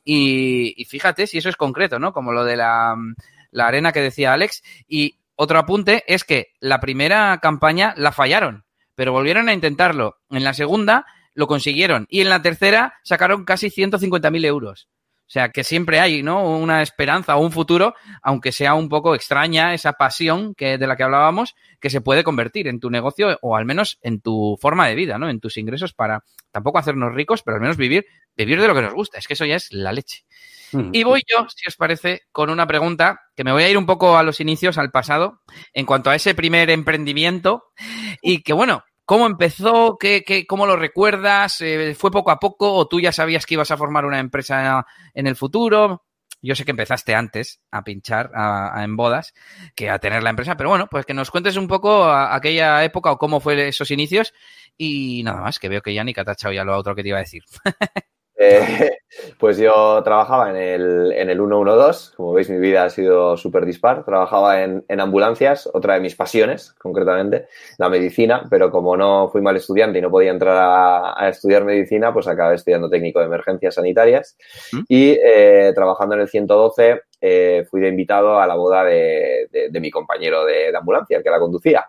[0.03, 2.11] Y, y fíjate si eso es concreto, ¿no?
[2.11, 2.97] Como lo de la,
[3.51, 4.63] la arena que decía Alex.
[4.85, 10.17] Y otro apunte es que la primera campaña la fallaron, pero volvieron a intentarlo.
[10.29, 11.05] En la segunda
[11.35, 12.05] lo consiguieron.
[12.09, 14.89] Y en la tercera sacaron casi 150.000 euros.
[15.27, 16.57] O sea, que siempre hay, ¿no?
[16.57, 20.95] Una esperanza o un futuro, aunque sea un poco extraña esa pasión que, de la
[20.95, 24.87] que hablábamos, que se puede convertir en tu negocio o al menos en tu forma
[24.87, 25.29] de vida, ¿no?
[25.29, 28.05] En tus ingresos para tampoco hacernos ricos, pero al menos vivir,
[28.37, 29.17] vivir de lo que nos gusta.
[29.17, 30.23] Es que eso ya es la leche.
[30.71, 30.91] Mm.
[30.93, 33.85] Y voy yo, si os parece, con una pregunta que me voy a ir un
[33.85, 35.41] poco a los inicios, al pasado,
[35.73, 37.65] en cuanto a ese primer emprendimiento
[38.21, 39.97] y que, bueno, ¿Cómo empezó?
[39.97, 41.61] ¿Qué, qué, ¿Cómo lo recuerdas?
[41.61, 44.85] Eh, ¿Fue poco a poco o tú ya sabías que ibas a formar una empresa
[45.13, 46.03] en el futuro?
[46.41, 49.33] Yo sé que empezaste antes a pinchar a, en bodas
[49.75, 53.09] que a tener la empresa, pero bueno, pues que nos cuentes un poco aquella época
[53.13, 54.33] o cómo fue esos inicios
[54.75, 57.17] y nada más, que veo que Yannick ha tachado ya lo otro que te iba
[57.17, 57.43] a decir.
[58.39, 58.96] Eh,
[59.39, 63.65] pues yo trabajaba en el, en el 112, como veis mi vida ha sido súper
[63.65, 69.29] dispar, trabajaba en, en, ambulancias, otra de mis pasiones concretamente, la medicina, pero como no
[69.29, 73.19] fui mal estudiante y no podía entrar a, a estudiar medicina, pues acabé estudiando técnico
[73.19, 74.37] de emergencias sanitarias
[74.71, 74.79] ¿Mm?
[74.87, 79.69] y eh, trabajando en el 112 eh, fui de invitado a la boda de, de,
[79.69, 81.85] de mi compañero de, de ambulancia, el que la conducía.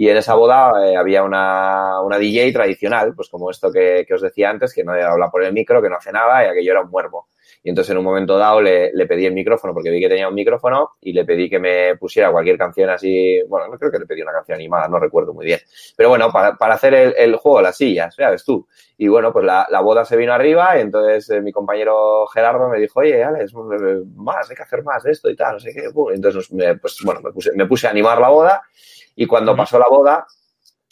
[0.00, 4.14] Y en esa boda eh, había una, una, DJ tradicional, pues como esto que, que,
[4.14, 6.70] os decía antes, que no habla por el micro, que no hace nada y aquello
[6.70, 7.26] era un muermo.
[7.64, 10.28] Y entonces en un momento dado le, le, pedí el micrófono porque vi que tenía
[10.28, 13.98] un micrófono y le pedí que me pusiera cualquier canción así, bueno, no creo que
[13.98, 15.58] le pedí una canción animada, no recuerdo muy bien.
[15.96, 18.68] Pero bueno, para, para hacer el, el, juego, las sillas, ya ves tú.
[18.98, 22.68] Y bueno, pues la, la boda se vino arriba y entonces eh, mi compañero Gerardo
[22.68, 23.52] me dijo, oye, Alex,
[24.14, 25.90] más, hay que hacer más de esto y tal, no sé qué.
[26.14, 26.48] Entonces,
[26.80, 28.62] pues bueno, me puse, me puse a animar la boda
[29.20, 30.26] y cuando pasó la boda,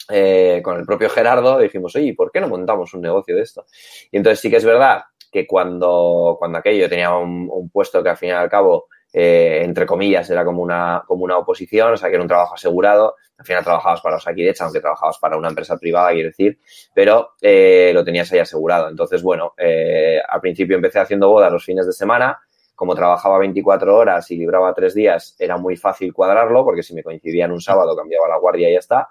[0.09, 3.65] eh, con el propio Gerardo dijimos, oye, ¿por qué no montamos un negocio de esto?
[4.11, 8.09] Y entonces sí que es verdad que cuando, cuando aquello tenía un, un puesto que
[8.09, 11.97] al fin y al cabo, eh, entre comillas, era como una, como una oposición, o
[11.97, 13.15] sea, que era un trabajo asegurado.
[13.37, 16.59] Al final trabajabas para Osakidecha, aunque trabajabas para una empresa privada, quiero decir,
[16.93, 18.89] pero eh, lo tenías ahí asegurado.
[18.89, 22.37] Entonces, bueno, eh, al principio empecé haciendo bodas los fines de semana.
[22.77, 27.01] Como trabajaba 24 horas y libraba tres días, era muy fácil cuadrarlo, porque si me
[27.01, 29.09] coincidía en un sábado, cambiaba la guardia y ya está.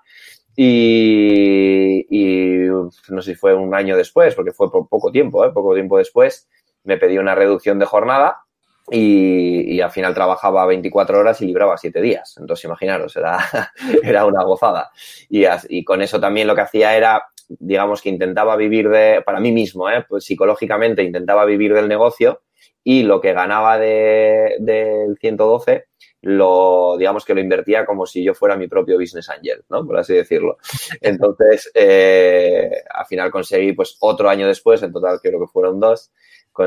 [0.54, 5.50] Y, y, no sé si fue un año después, porque fue por poco tiempo, ¿eh?
[5.52, 6.48] poco tiempo después,
[6.84, 8.44] me pedí una reducción de jornada
[8.88, 12.36] y, y, al final trabajaba 24 horas y libraba 7 días.
[12.38, 13.38] Entonces, imaginaros, era,
[14.04, 14.92] era una gozada.
[15.28, 19.40] Y, y con eso también lo que hacía era, digamos que intentaba vivir de, para
[19.40, 20.06] mí mismo, ¿eh?
[20.08, 22.42] pues psicológicamente intentaba vivir del negocio
[22.88, 25.86] y lo que ganaba de, del 112
[26.22, 29.84] lo, digamos que lo invertía como si yo fuera mi propio business angel, ¿no?
[29.84, 30.58] Por así decirlo.
[31.00, 36.12] Entonces, eh, al final conseguí, pues, otro año después, en total creo que fueron dos,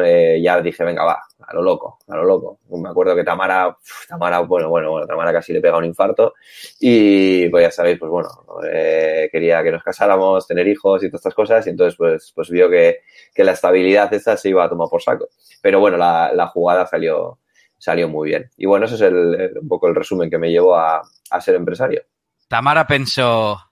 [0.03, 2.59] eh, ya dije, venga, va, a lo loco, a lo loco.
[2.69, 6.33] Me acuerdo que Tamara, Tamara, bueno, bueno, bueno, Tamara casi le pega un infarto
[6.79, 8.29] y, pues ya sabéis, pues bueno,
[8.71, 12.49] eh, quería que nos casáramos, tener hijos y todas estas cosas y entonces, pues, pues
[12.49, 12.99] vio que,
[13.33, 15.27] que la estabilidad esta se iba a tomar por saco.
[15.61, 17.39] Pero bueno, la, la jugada salió,
[17.77, 18.49] salió muy bien.
[18.57, 21.55] Y bueno, ese es el, un poco el resumen que me llevó a, a ser
[21.55, 22.03] empresario.
[22.47, 23.68] Tamara pensó,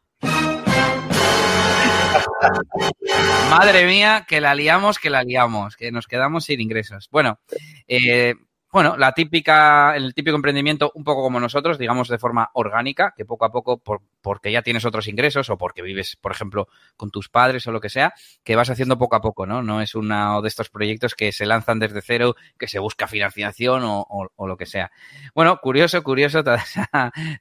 [3.49, 7.07] Madre mía, que la liamos, que la liamos, que nos quedamos sin ingresos.
[7.11, 7.39] Bueno,
[7.87, 8.35] eh,
[8.71, 13.23] bueno, la típica, el típico emprendimiento, un poco como nosotros, digamos de forma orgánica, que
[13.23, 17.09] poco a poco, por, porque ya tienes otros ingresos o porque vives, por ejemplo, con
[17.09, 19.63] tus padres o lo que sea, que vas haciendo poco a poco, ¿no?
[19.63, 23.83] No es uno de estos proyectos que se lanzan desde cero, que se busca financiación
[23.85, 24.91] o, lo que sea.
[25.33, 26.57] Bueno, curioso, curioso todo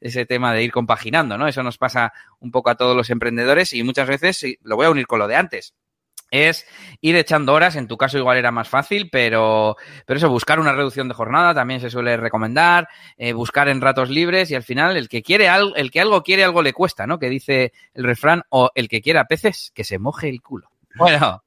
[0.01, 1.49] ese tema de ir compaginando, ¿no?
[1.49, 4.91] Eso nos pasa un poco a todos los emprendedores y muchas veces, lo voy a
[4.91, 5.75] unir con lo de antes
[6.31, 6.67] es
[7.01, 10.73] ir echando horas, en tu caso igual era más fácil, pero, pero eso, buscar una
[10.73, 14.97] reducción de jornada también se suele recomendar, eh, buscar en ratos libres y al final
[14.97, 17.19] el que quiere algo, el que algo quiere, algo le cuesta, ¿no?
[17.19, 20.71] Que dice el refrán, o el que quiera peces, que se moje el culo.
[20.97, 21.45] Bueno,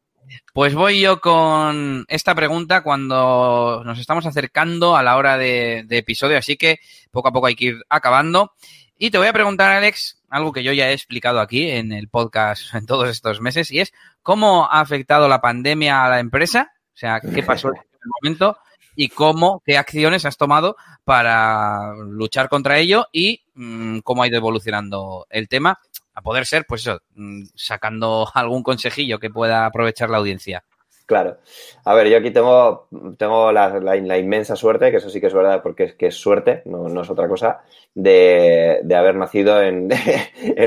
[0.54, 5.98] pues voy yo con esta pregunta cuando nos estamos acercando a la hora de, de
[5.98, 6.80] episodio, así que
[7.12, 8.54] poco a poco hay que ir acabando.
[9.01, 12.09] Y te voy a preguntar, Alex, algo que yo ya he explicado aquí en el
[12.09, 16.73] podcast en todos estos meses, y es cómo ha afectado la pandemia a la empresa,
[16.93, 18.57] o sea, qué pasó en el momento
[18.97, 24.35] y cómo, qué acciones has tomado para luchar contra ello y mmm, cómo ha ido
[24.35, 25.79] evolucionando el tema,
[26.13, 30.65] a poder ser, pues eso, mmm, sacando algún consejillo que pueda aprovechar la audiencia.
[31.10, 31.38] Claro.
[31.86, 35.63] A ver, yo aquí tengo, tengo la, inmensa suerte, que eso sí que es verdad
[35.63, 37.63] porque es que es suerte, no, es otra cosa,
[37.95, 39.89] de, de haber nacido en,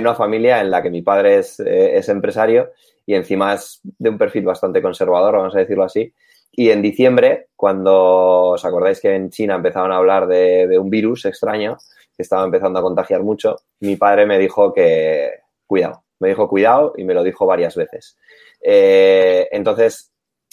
[0.01, 2.73] una familia en la que mi padre es, eh, es, empresario
[3.07, 6.13] y encima es de un perfil bastante conservador, vamos a decirlo así.
[6.51, 10.91] Y en diciembre, cuando os acordáis que en China empezaban a hablar de, de un
[10.91, 11.79] virus extraño
[12.17, 15.31] que estaba empezando a contagiar mucho, mi padre me dijo que
[15.69, 18.17] cuidado, me dijo cuidado y me lo dijo varias veces.
[18.63, 20.13] Eh, entonces,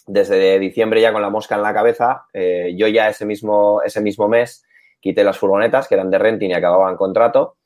[0.09, 4.01] desde diciembre ya con la mosca en la cabeza, eh, yo ya ese mismo, ese
[4.01, 4.65] mismo mes
[4.99, 7.57] quité las furgonetas que eran de renting y acababan contrato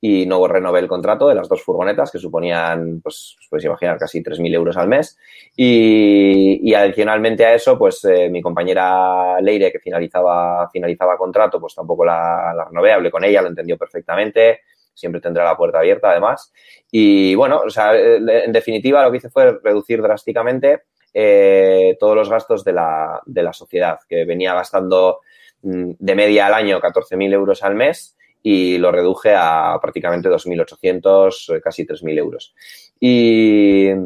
[0.00, 4.22] y no renové el contrato de las dos furgonetas que suponían, pues, puedes imaginar, casi
[4.22, 5.18] 3.000 euros al mes.
[5.56, 11.74] Y, y adicionalmente a eso, pues eh, mi compañera Leire, que finalizaba, finalizaba contrato, pues
[11.74, 14.60] tampoco la, la renové, hablé con ella, lo entendió perfectamente
[14.94, 16.52] siempre tendrá la puerta abierta además.
[16.90, 20.82] Y bueno, o sea, en definitiva lo que hice fue reducir drásticamente
[21.20, 25.18] eh, todos los gastos de la, de la sociedad, que venía gastando
[25.62, 31.56] mm, de media al año 14.000 euros al mes y lo reduje a prácticamente 2.800,
[31.56, 32.54] eh, casi 3.000 euros.
[33.00, 33.96] Y, y,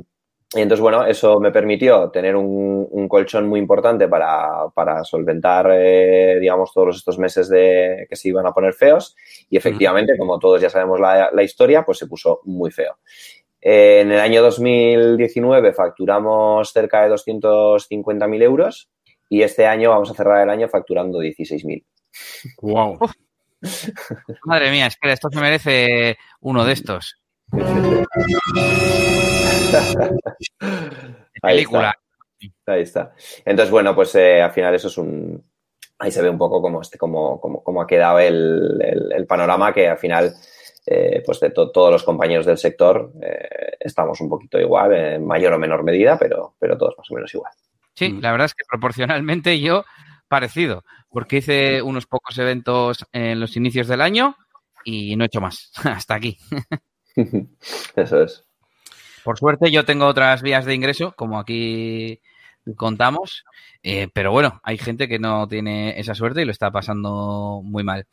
[0.55, 6.38] entonces, bueno, eso me permitió tener un, un colchón muy importante para, para solventar, eh,
[6.40, 9.14] digamos, todos estos meses de, que se iban a poner feos.
[9.51, 12.96] Y efectivamente, como todos ya sabemos la, la historia, pues se puso muy feo.
[13.62, 18.90] Eh, en el año 2019 facturamos cerca de 250.000 euros
[19.29, 21.85] y este año vamos a cerrar el año facturando 16.000.
[22.61, 22.98] ¡Wow!
[24.44, 27.22] Madre mía, espera, esto se merece uno de estos.
[31.40, 31.94] película.
[32.66, 33.14] Ahí está.
[33.44, 35.42] Entonces, bueno, pues eh, al final eso es un...
[35.98, 39.27] Ahí se ve un poco cómo, este, cómo, cómo, cómo ha quedado el, el, el,
[39.27, 40.35] panorama que al final,
[40.87, 45.27] eh, pues de to todos los compañeros del sector eh, estamos un poquito igual, en
[45.27, 47.53] mayor o menor medida, pero, pero todos más o menos igual.
[47.95, 48.21] Sí, mm.
[48.21, 49.85] la verdad es que proporcionalmente yo
[50.29, 54.37] parecido, porque hice unos pocos eventos en los inicios del año
[54.85, 55.71] y no he hecho más.
[55.85, 56.39] Hasta aquí.
[57.97, 58.45] Eso es.
[59.23, 62.21] Por suerte yo tengo otras vías de ingreso, como aquí
[62.77, 63.44] contamos,
[63.83, 67.83] eh, pero bueno, hay gente que no tiene esa suerte y lo está pasando muy
[67.83, 68.06] mal.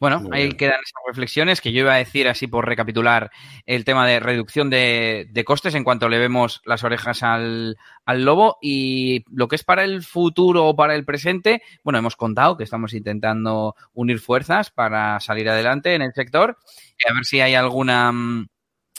[0.00, 3.30] Bueno, muy ahí quedan esas reflexiones que yo iba a decir así por recapitular
[3.66, 8.24] el tema de reducción de, de costes en cuanto le vemos las orejas al, al,
[8.24, 12.56] lobo y lo que es para el futuro o para el presente, bueno, hemos contado
[12.56, 16.56] que estamos intentando unir fuerzas para salir adelante en el sector
[16.98, 18.12] y a ver si hay alguna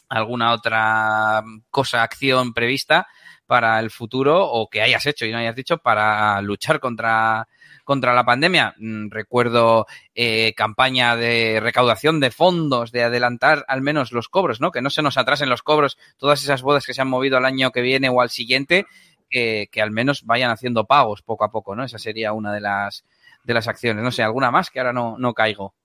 [0.10, 3.08] alguna otra cosa, acción prevista
[3.54, 7.48] para el futuro o que hayas hecho y no hayas dicho para luchar contra,
[7.84, 8.74] contra la pandemia.
[8.80, 9.86] Mm, recuerdo
[10.16, 14.72] eh, campaña de recaudación de fondos, de adelantar al menos los cobros, ¿no?
[14.72, 17.46] Que no se nos atrasen los cobros, todas esas bodas que se han movido al
[17.46, 18.88] año que viene o al siguiente,
[19.30, 21.84] que, al menos vayan haciendo pagos poco a poco, ¿no?
[21.84, 23.06] Esa sería una de las,
[23.44, 24.04] de las acciones.
[24.04, 25.76] No sé, alguna más que ahora no, no caigo.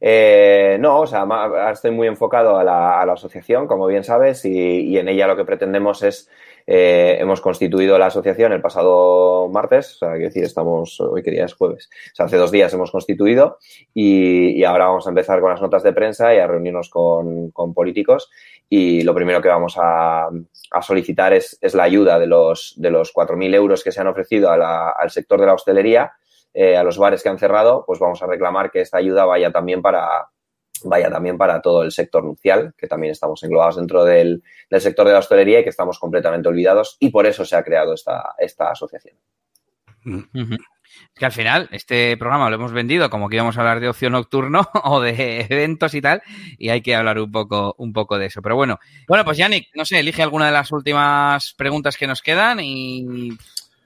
[0.00, 1.26] Eh, no, o sea,
[1.72, 6.02] estoy muy enfocado a la, asociación, como bien sabes, y, en ella lo que pretendemos
[6.02, 6.30] es,
[6.70, 11.30] eh, hemos constituido la asociación el pasado martes, o sea, quiero decir, estamos, hoy que
[11.30, 13.56] día es jueves, o sea, hace dos días hemos constituido
[13.94, 17.52] y, y, ahora vamos a empezar con las notas de prensa y a reunirnos con,
[17.52, 18.28] con políticos
[18.68, 22.90] y lo primero que vamos a, a solicitar es, es, la ayuda de los, de
[22.90, 26.12] los 4.000 euros que se han ofrecido la, al sector de la hostelería
[26.52, 29.50] eh, a los bares que han cerrado, pues vamos a reclamar que esta ayuda vaya
[29.52, 30.28] también para
[30.84, 34.42] vaya también para todo el sector nupcial, que también estamos englobados dentro del,
[34.78, 37.94] sector de la hostelería y que estamos completamente olvidados y por eso se ha creado
[37.94, 38.34] esta,
[38.70, 39.16] asociación.
[40.04, 43.88] Es que al final este programa lo hemos vendido como que íbamos a hablar de
[43.88, 46.22] ocio nocturno o de eventos y tal,
[46.56, 48.40] y hay que hablar un poco, un poco de eso.
[48.42, 52.22] Pero bueno, bueno, pues Yannick, no sé, elige alguna de las últimas preguntas que nos
[52.22, 53.36] quedan y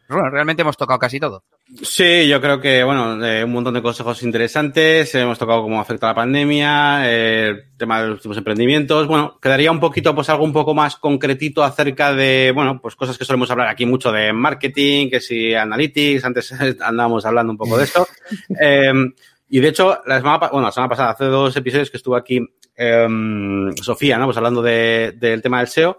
[0.08, 1.44] realmente hemos tocado casi todo.
[1.80, 5.14] Sí, yo creo que, bueno, eh, un montón de consejos interesantes.
[5.14, 9.06] Hemos tocado cómo afecta la pandemia, eh, el tema de los últimos emprendimientos.
[9.06, 13.16] Bueno, quedaría un poquito, pues algo un poco más concretito acerca de, bueno, pues cosas
[13.16, 17.78] que solemos hablar aquí mucho de marketing, que si analytics, antes andábamos hablando un poco
[17.78, 18.06] de esto.
[18.60, 18.92] eh,
[19.48, 22.40] y de hecho, la semana, bueno, la semana pasada, hace dos episodios que estuvo aquí
[22.76, 23.08] eh,
[23.80, 24.26] Sofía, ¿no?
[24.26, 25.98] Pues hablando de, del tema del SEO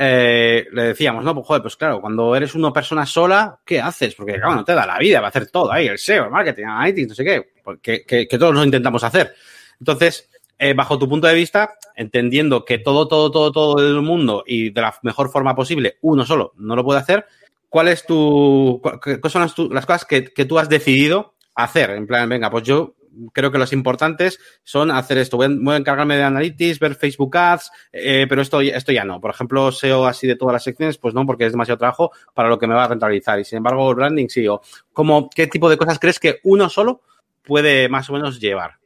[0.00, 4.14] eh, le decíamos, no, pues joder, pues claro, cuando eres una persona sola, ¿qué haces?
[4.14, 6.30] Porque claro, no te da la vida va a hacer todo ahí, el SEO, el
[6.30, 9.34] marketing, analytics, no sé qué, que, que, que todos lo intentamos hacer.
[9.80, 14.44] Entonces, eh, bajo tu punto de vista, entendiendo que todo, todo, todo, todo el mundo
[14.46, 17.26] y de la mejor forma posible, uno solo no lo puede hacer,
[17.68, 21.90] ¿cuál es tu, cuáles son las, tu, cosas que, que tú has decidido hacer?
[21.90, 22.94] En plan, venga, pues yo
[23.32, 25.36] creo que los importantes son hacer esto.
[25.36, 29.20] Voy a, encargarme de analytics, ver Facebook Ads, eh, pero esto, esto ya no.
[29.20, 32.48] Por ejemplo, SEO así de todas las secciones, pues no, porque es demasiado trabajo para
[32.48, 33.38] lo que me va a rentabilizar.
[33.40, 34.46] Y sin embargo, branding sí.
[34.48, 34.60] O
[34.92, 37.02] ¿cómo, ¿Qué tipo de cosas crees que uno solo
[37.42, 38.76] puede más o menos llevar?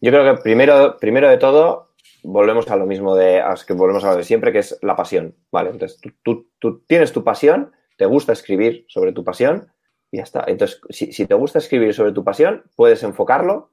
[0.00, 4.10] Yo creo que primero, primero de todo, volvemos a lo mismo de, que volvemos a
[4.10, 5.70] lo de siempre, que es la pasión, ¿vale?
[5.70, 9.72] Entonces, tú, tú tienes tu pasión, te gusta escribir sobre tu pasión,
[10.14, 10.44] y ya está.
[10.46, 13.70] Entonces, si, te gusta escribir sobre tu pasión, puedes enfocarlo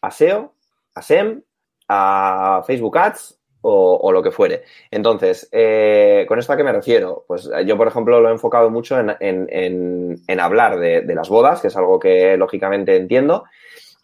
[0.00, 0.54] a SEO,
[0.94, 1.42] a SEM,
[1.88, 4.62] a Facebook Ads o, lo que fuere.
[4.90, 7.24] Entonces, eh, ¿con esto a qué me refiero?
[7.26, 11.76] Pues yo, por ejemplo, lo he enfocado mucho en, hablar de, las bodas, que es
[11.76, 13.44] algo que lógicamente entiendo,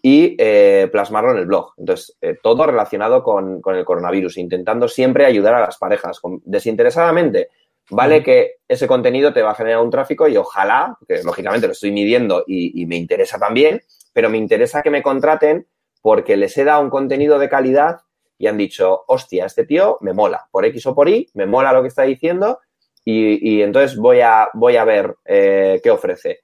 [0.03, 1.73] y eh, plasmarlo en el blog.
[1.79, 7.49] Entonces, eh, todo relacionado con, el coronavirus, intentando siempre ayudar a las parejas, desinteresadamente
[7.91, 11.73] Vale que ese contenido te va a generar un tráfico y ojalá, que lógicamente lo
[11.73, 13.81] estoy midiendo y, y, me interesa también,
[14.13, 15.69] pero me interesa que me contraten
[16.03, 18.01] porque les he dado un contenido de calidad
[18.39, 21.73] y han dicho, hostia, este tío me mola, por X o por Y, me mola
[21.73, 22.61] lo que está diciendo
[23.05, 26.41] y, y entonces voy a, voy a ver eh, qué ofrece.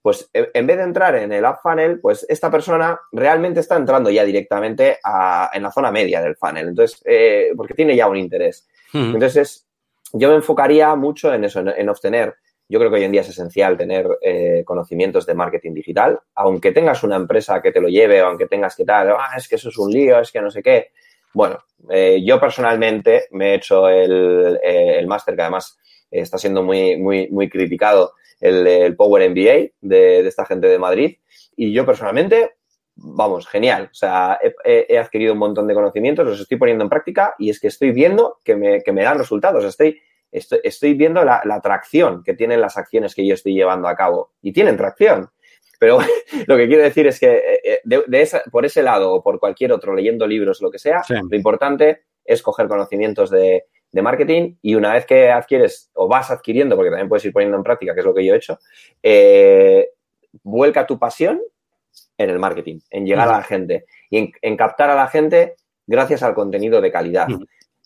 [0.00, 4.08] Pues en vez de entrar en el App Funnel, pues esta persona realmente está entrando
[4.08, 8.16] ya directamente a, en la zona media del funnel, entonces, eh, porque tiene ya un
[8.16, 8.68] interés.
[8.92, 9.66] Entonces,
[10.12, 12.34] yo me enfocaría mucho en eso, en, en, obtener.
[12.68, 16.72] Yo creo que hoy en día es esencial tener eh, conocimientos de marketing digital, aunque
[16.72, 19.54] tengas una empresa que te lo lleve o aunque tengas que tal, ah, es que
[19.54, 20.90] eso es un lío, es que no sé qué.
[21.32, 21.58] Bueno,
[21.90, 25.78] eh, yo personalmente me he hecho el, eh, el máster que además
[26.10, 31.18] está siendo muy, muy, muy criticado, el, Power MBA de, esta gente de Madrid.
[31.56, 32.56] Y yo personalmente,
[32.96, 33.88] vamos, genial.
[33.90, 37.50] O sea, he, he, adquirido un montón de conocimientos, los estoy poniendo en práctica y
[37.50, 39.64] es que estoy viendo que me, que me dan resultados.
[39.64, 40.00] Estoy
[40.32, 44.32] estoy, viendo la, tracción que tienen las acciones que yo estoy llevando a cabo.
[44.42, 45.30] Y tienen tracción.
[45.78, 45.98] Pero
[46.46, 49.72] lo que quiero decir es que eh, eh, de, por ese lado o por cualquier
[49.72, 54.92] otro, leyendo libros, lo que sea, lo importante es coger conocimientos de, marketing y una
[54.92, 58.04] vez que adquieres o vas adquiriendo, porque también puedes ir poniendo en práctica, que es
[58.04, 58.58] lo que yo he hecho,
[59.02, 59.88] eh,
[60.42, 61.40] vuelca tu pasión
[62.18, 65.54] en el marketing, en llegar a la gente y en, captar a la gente
[65.86, 67.28] gracias al contenido de calidad.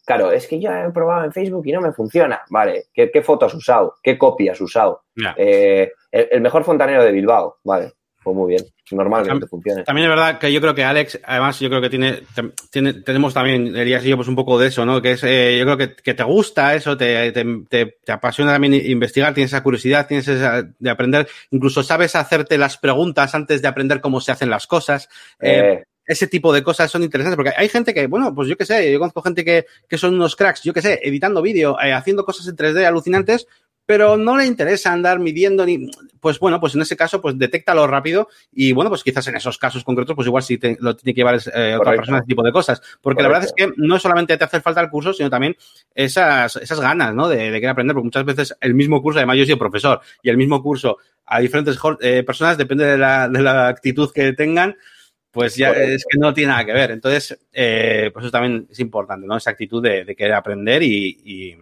[0.05, 2.43] Claro, es que yo he probado en Facebook y no me funciona.
[2.51, 3.95] Vale, ¿qué, fotos has usado?
[4.03, 5.05] ¿Qué copias has usado?
[5.37, 7.59] Eh, el, mejor fontanero de Bilbao.
[7.65, 7.93] Vale,
[8.23, 8.65] pues muy bien.
[8.91, 9.85] Normal que funcione.
[9.85, 12.23] También es verdad que yo creo que Alex, además, yo creo que tiene,
[12.71, 15.01] tiene tenemos también, y yo, pues un poco de eso, ¿no?
[15.01, 18.75] Que es, eh, yo creo que, que, te gusta eso, te, te, te, apasiona también
[18.75, 23.69] investigar, tienes esa curiosidad, tienes esa de aprender, incluso sabes hacerte las preguntas antes de
[23.69, 25.09] aprender cómo se hacen las cosas.
[25.41, 28.57] Eh, eh ese tipo de cosas son interesantes, porque hay gente que, bueno, pues yo
[28.57, 31.81] qué sé, yo conozco gente que, que son unos cracks, yo qué sé, editando vídeo,
[31.81, 33.47] eh, haciendo cosas en 3D alucinantes,
[33.91, 37.89] pero no le interesa andar midiendo ni, pues bueno, pues en ese caso, pues detéctalo
[37.89, 41.19] rápido y bueno, pues quizás en esos casos concretos, pues igual sí lo tiene que
[41.23, 44.37] llevar eh, otra persona, ese tipo de cosas, porque la verdad es que no solamente
[44.37, 45.57] te hace falta el curso, sino también
[45.93, 47.29] esas, esas ganas, ¿no?
[47.29, 50.31] De, de querer aprender, porque muchas veces el mismo curso, además yo soy profesor, y
[50.31, 54.77] el mismo curso a diferentes eh, personas, depende de la, de la actitud que tengan,
[55.33, 56.93] pues ya es que no tiene nada que ver.
[56.93, 59.37] Entonces, eh, pues eso también es importante, ¿no?
[59.37, 61.57] Esa actitud de, querer aprender y,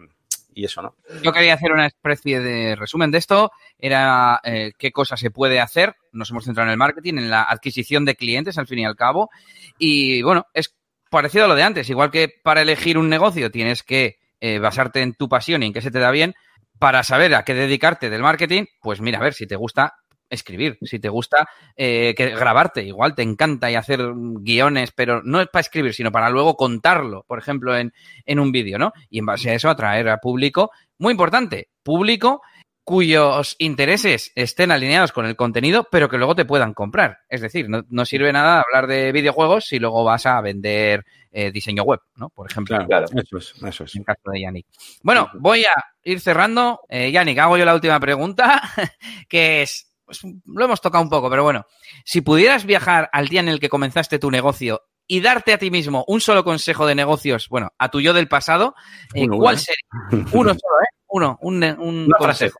[0.55, 0.95] eso, ¿no?
[1.23, 3.51] Yo quería hacer una especie de resumen de esto.
[3.77, 5.95] Era eh, qué cosas se puede hacer.
[6.11, 8.95] Nos hemos centrado en el marketing, en la adquisición de clientes, al fin y al
[8.95, 9.29] cabo.
[9.77, 10.75] Y bueno, es
[11.09, 11.89] parecido a lo de antes.
[11.89, 15.73] Igual que para elegir un negocio tienes que eh, basarte en tu pasión y en
[15.73, 16.33] qué se te da bien.
[16.79, 19.95] Para saber a qué dedicarte del marketing, pues mira, a ver si te gusta
[20.29, 20.77] escribir.
[20.81, 25.47] Si te gusta eh, que grabarte, igual te encanta y hacer guiones, pero no es
[25.47, 27.93] para escribir, sino para luego contarlo, por ejemplo, en,
[28.25, 28.93] en un vídeo, ¿no?
[29.09, 32.41] Y en base a eso atraer a público, muy importante, público
[32.89, 37.19] cuyos intereses estén alineados con el contenido, pero que luego te puedan comprar.
[37.29, 41.83] Es decir, no, sirve nada hablar de videojuegos si luego vas a vender eh, diseño
[41.83, 42.31] web, ¿no?
[42.31, 42.83] Por ejemplo.
[42.87, 43.95] Claro, Eso es, eso es.
[43.95, 44.65] En caso de Yannick.
[45.03, 46.81] Bueno, voy a ir cerrando.
[46.89, 48.59] Eh, Yannick, hago yo la última pregunta,
[49.29, 51.67] que es, pues, lo hemos tocado un poco, pero bueno,
[52.03, 55.69] si pudieras viajar al día en el que comenzaste tu negocio y darte a ti
[55.69, 58.73] mismo un solo consejo de negocios, bueno, a tu yo del pasado,
[59.13, 60.25] eh, ¿cuál sería?
[60.31, 60.95] Uno solo, ¿eh?
[61.09, 62.59] Uno, un, un consejo.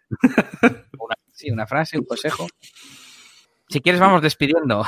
[1.32, 2.48] sí, una frase, un consejo.
[3.68, 4.86] Si quieres, vamos despidiendo.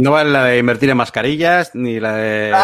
[0.00, 2.54] No, vale la de invertir en mascarillas, ni la de.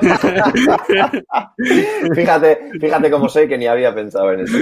[2.14, 4.58] fíjate, fíjate cómo soy que ni había pensado en eso.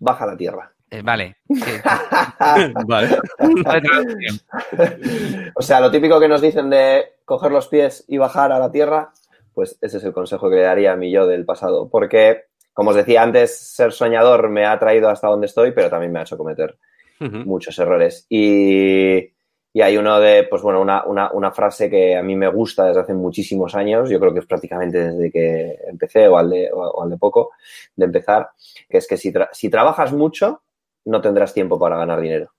[0.00, 0.72] Baja la tierra.
[0.90, 1.36] Eh, vale.
[2.86, 3.18] vale.
[5.54, 8.72] o sea, lo típico que nos dicen de coger los pies y bajar a la
[8.72, 9.12] tierra,
[9.54, 11.88] pues ese es el consejo que le daría a mi yo del pasado.
[11.88, 16.12] Porque, como os decía antes, ser soñador me ha traído hasta donde estoy, pero también
[16.12, 16.76] me ha hecho cometer
[17.20, 18.26] muchos errores.
[18.28, 19.32] Y,
[19.80, 23.14] hay uno de, pues bueno, una, una, frase que a mí me gusta desde hace
[23.14, 27.10] muchísimos años, yo creo que es prácticamente desde que empecé o al de, o al
[27.10, 27.52] de poco
[27.94, 28.50] de empezar,
[28.88, 30.62] que es que si, si trabajas mucho,
[31.04, 32.52] no tendrás tiempo para ganar dinero.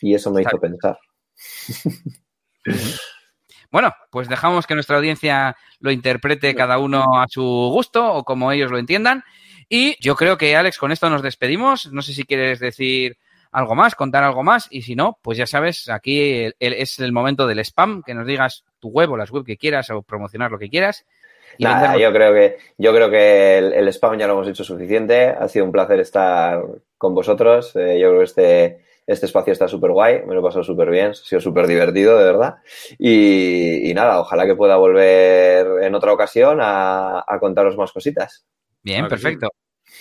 [0.00, 0.98] Y eso me hizo pensar.
[3.70, 8.50] Bueno, pues dejamos que nuestra audiencia lo interprete cada uno a su gusto o como
[8.50, 9.24] ellos lo entiendan.
[9.68, 11.92] Y yo creo que, Alex, con esto nos despedimos.
[11.92, 13.18] No sé si quieres decir
[13.52, 14.68] algo más, contar algo más.
[14.70, 18.64] Y si no, pues ya sabes, aquí es el momento del spam, que nos digas
[18.78, 21.04] tu web o las web que quieras o promocionar lo que quieras.
[21.58, 25.28] Nada, yo creo que, yo creo que el, spam ya lo hemos hecho suficiente.
[25.28, 26.62] Ha sido un placer estar
[26.98, 27.74] con vosotros.
[27.76, 30.90] Eh, yo creo que este, este espacio está súper guay, me lo he pasado súper
[30.90, 32.56] bien, ha sido súper divertido, de verdad.
[32.98, 38.44] Y, nada, ojalá que pueda volver en otra ocasión a, contaros más cositas.
[38.82, 39.48] Bien, perfecto.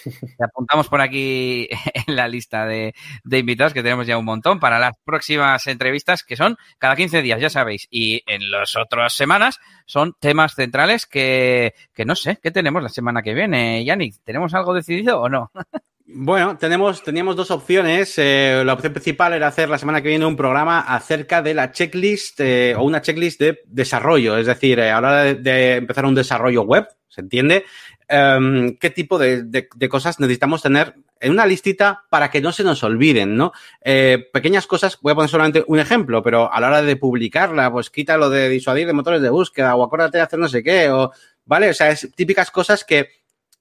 [0.03, 1.69] Te apuntamos por aquí
[2.07, 2.93] en la lista de,
[3.31, 7.39] invitados, que tenemos ya un montón, para las próximas entrevistas, que son cada 15 días,
[7.39, 7.87] ya sabéis.
[7.89, 12.89] Y en las otras semanas son temas centrales que, que no sé, ¿qué tenemos la
[12.89, 13.85] semana que viene?
[13.85, 15.51] Yannick, ¿tenemos algo decidido o no?
[16.09, 18.13] Bueno, tenemos, teníamos dos opciones.
[18.17, 21.73] Eh, la opción principal era hacer la semana que viene un programa acerca de la
[21.73, 24.37] checklist eh, o una checklist de desarrollo.
[24.37, 27.65] Es decir, eh, a la hora de, empezar un desarrollo web, ¿se entiende?
[28.07, 32.83] Em, ¿Qué tipo de, cosas necesitamos tener en una listita para que no se nos
[32.83, 33.51] olviden, ¿no?
[33.83, 37.89] pequeñas cosas, voy a poner solamente un ejemplo, pero a la hora de publicarla, pues
[37.89, 40.89] quita lo de disuadir de motores de búsqueda o acuérdate de hacer no sé qué,
[40.89, 41.11] o,
[41.45, 41.71] ¿vale?
[41.71, 43.09] O sea, es típicas cosas que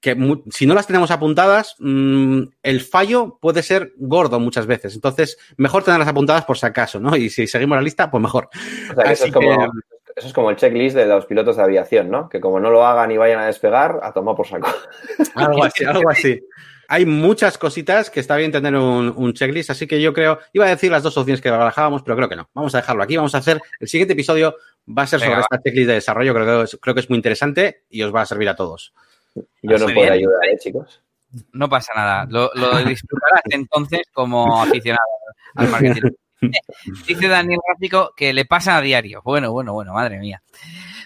[0.07, 0.17] que
[0.51, 4.95] si no las tenemos apuntadas, mm, el fallo puede ser gordo muchas veces.
[4.95, 7.17] Entonces, mejor tenerlas apuntadas por si acaso, ¿no?
[7.17, 8.49] Y si seguimos la lista, pues mejor.
[8.93, 9.51] O sea, eso es como,
[10.15, 12.29] eso es como el checklist de los pilotos de aviación, ¿no?
[12.29, 14.69] Que como no lo hagan y vayan a despegar, a tomar por saco.
[15.35, 16.41] Algo así, algo así.
[16.87, 20.67] Hay muchas cositas que está bien tener un, un, checklist, así que yo creo, iba
[20.67, 22.49] a decir las dos opciones que barajábamos, pero creo que no.
[22.55, 24.55] Vamos a dejarlo aquí, vamos a hacer, el siguiente episodio
[24.97, 27.17] va a ser sobre esta checklist de desarrollo, creo que, es, creo que es muy
[27.17, 28.95] interesante y os va a servir a todos.
[29.63, 31.03] Yo no puedo ayudar, ¿eh, chicos?
[31.53, 35.03] No pasa nada, lo, lo disfrutarás entonces como aficionado
[35.57, 36.11] al marketing.
[37.07, 39.23] Dice Daniel Gráfico que le pasa a diario.
[39.25, 40.43] Bueno, bueno, bueno, madre mía.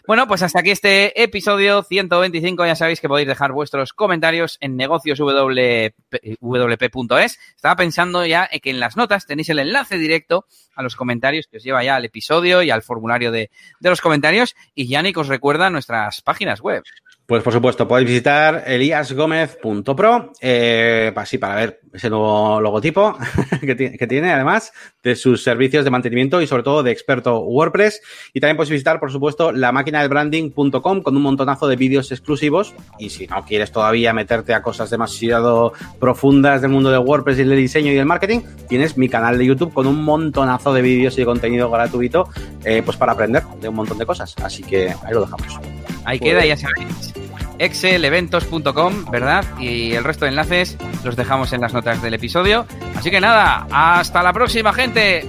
[0.07, 2.67] Bueno, pues hasta aquí este episodio 125.
[2.67, 7.39] Ya sabéis que podéis dejar vuestros comentarios en negocioswp.es.
[7.55, 11.59] Estaba pensando ya que en las notas tenéis el enlace directo a los comentarios que
[11.59, 14.57] os lleva ya al episodio y al formulario de, de los comentarios.
[14.75, 16.83] Y Yannick os recuerda nuestras páginas web.
[17.31, 23.17] Pues por supuesto, podéis visitar eliasgomez.pro, eh, así para ver ese nuevo logotipo
[23.61, 24.73] que, que, tiene, además
[25.05, 28.03] de sus servicios de mantenimiento y sobre todo de experto WordPress.
[28.35, 32.11] Y también podéis visitar, por supuesto, la máquina del branding.com con un montonazo de vídeos
[32.11, 32.75] exclusivos.
[32.99, 37.45] Y si no quieres todavía meterte a cosas demasiado profundas del mundo de WordPress y
[37.45, 41.15] del diseño y del marketing, tienes mi canal de YouTube con un montonazo de vídeos
[41.15, 42.29] y de contenido gratuito,
[42.65, 44.35] eh, pues para aprender de un montón de cosas.
[44.43, 45.61] Así que ahí lo dejamos.
[46.05, 47.20] Ahí queda, ya sabéis
[47.61, 49.45] ExcelEventos.com, ¿verdad?
[49.59, 52.67] Y el resto de enlaces los dejamos en las notas del episodio.
[52.97, 55.27] Así que nada, hasta la próxima, gente.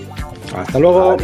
[0.55, 1.17] Hasta luego.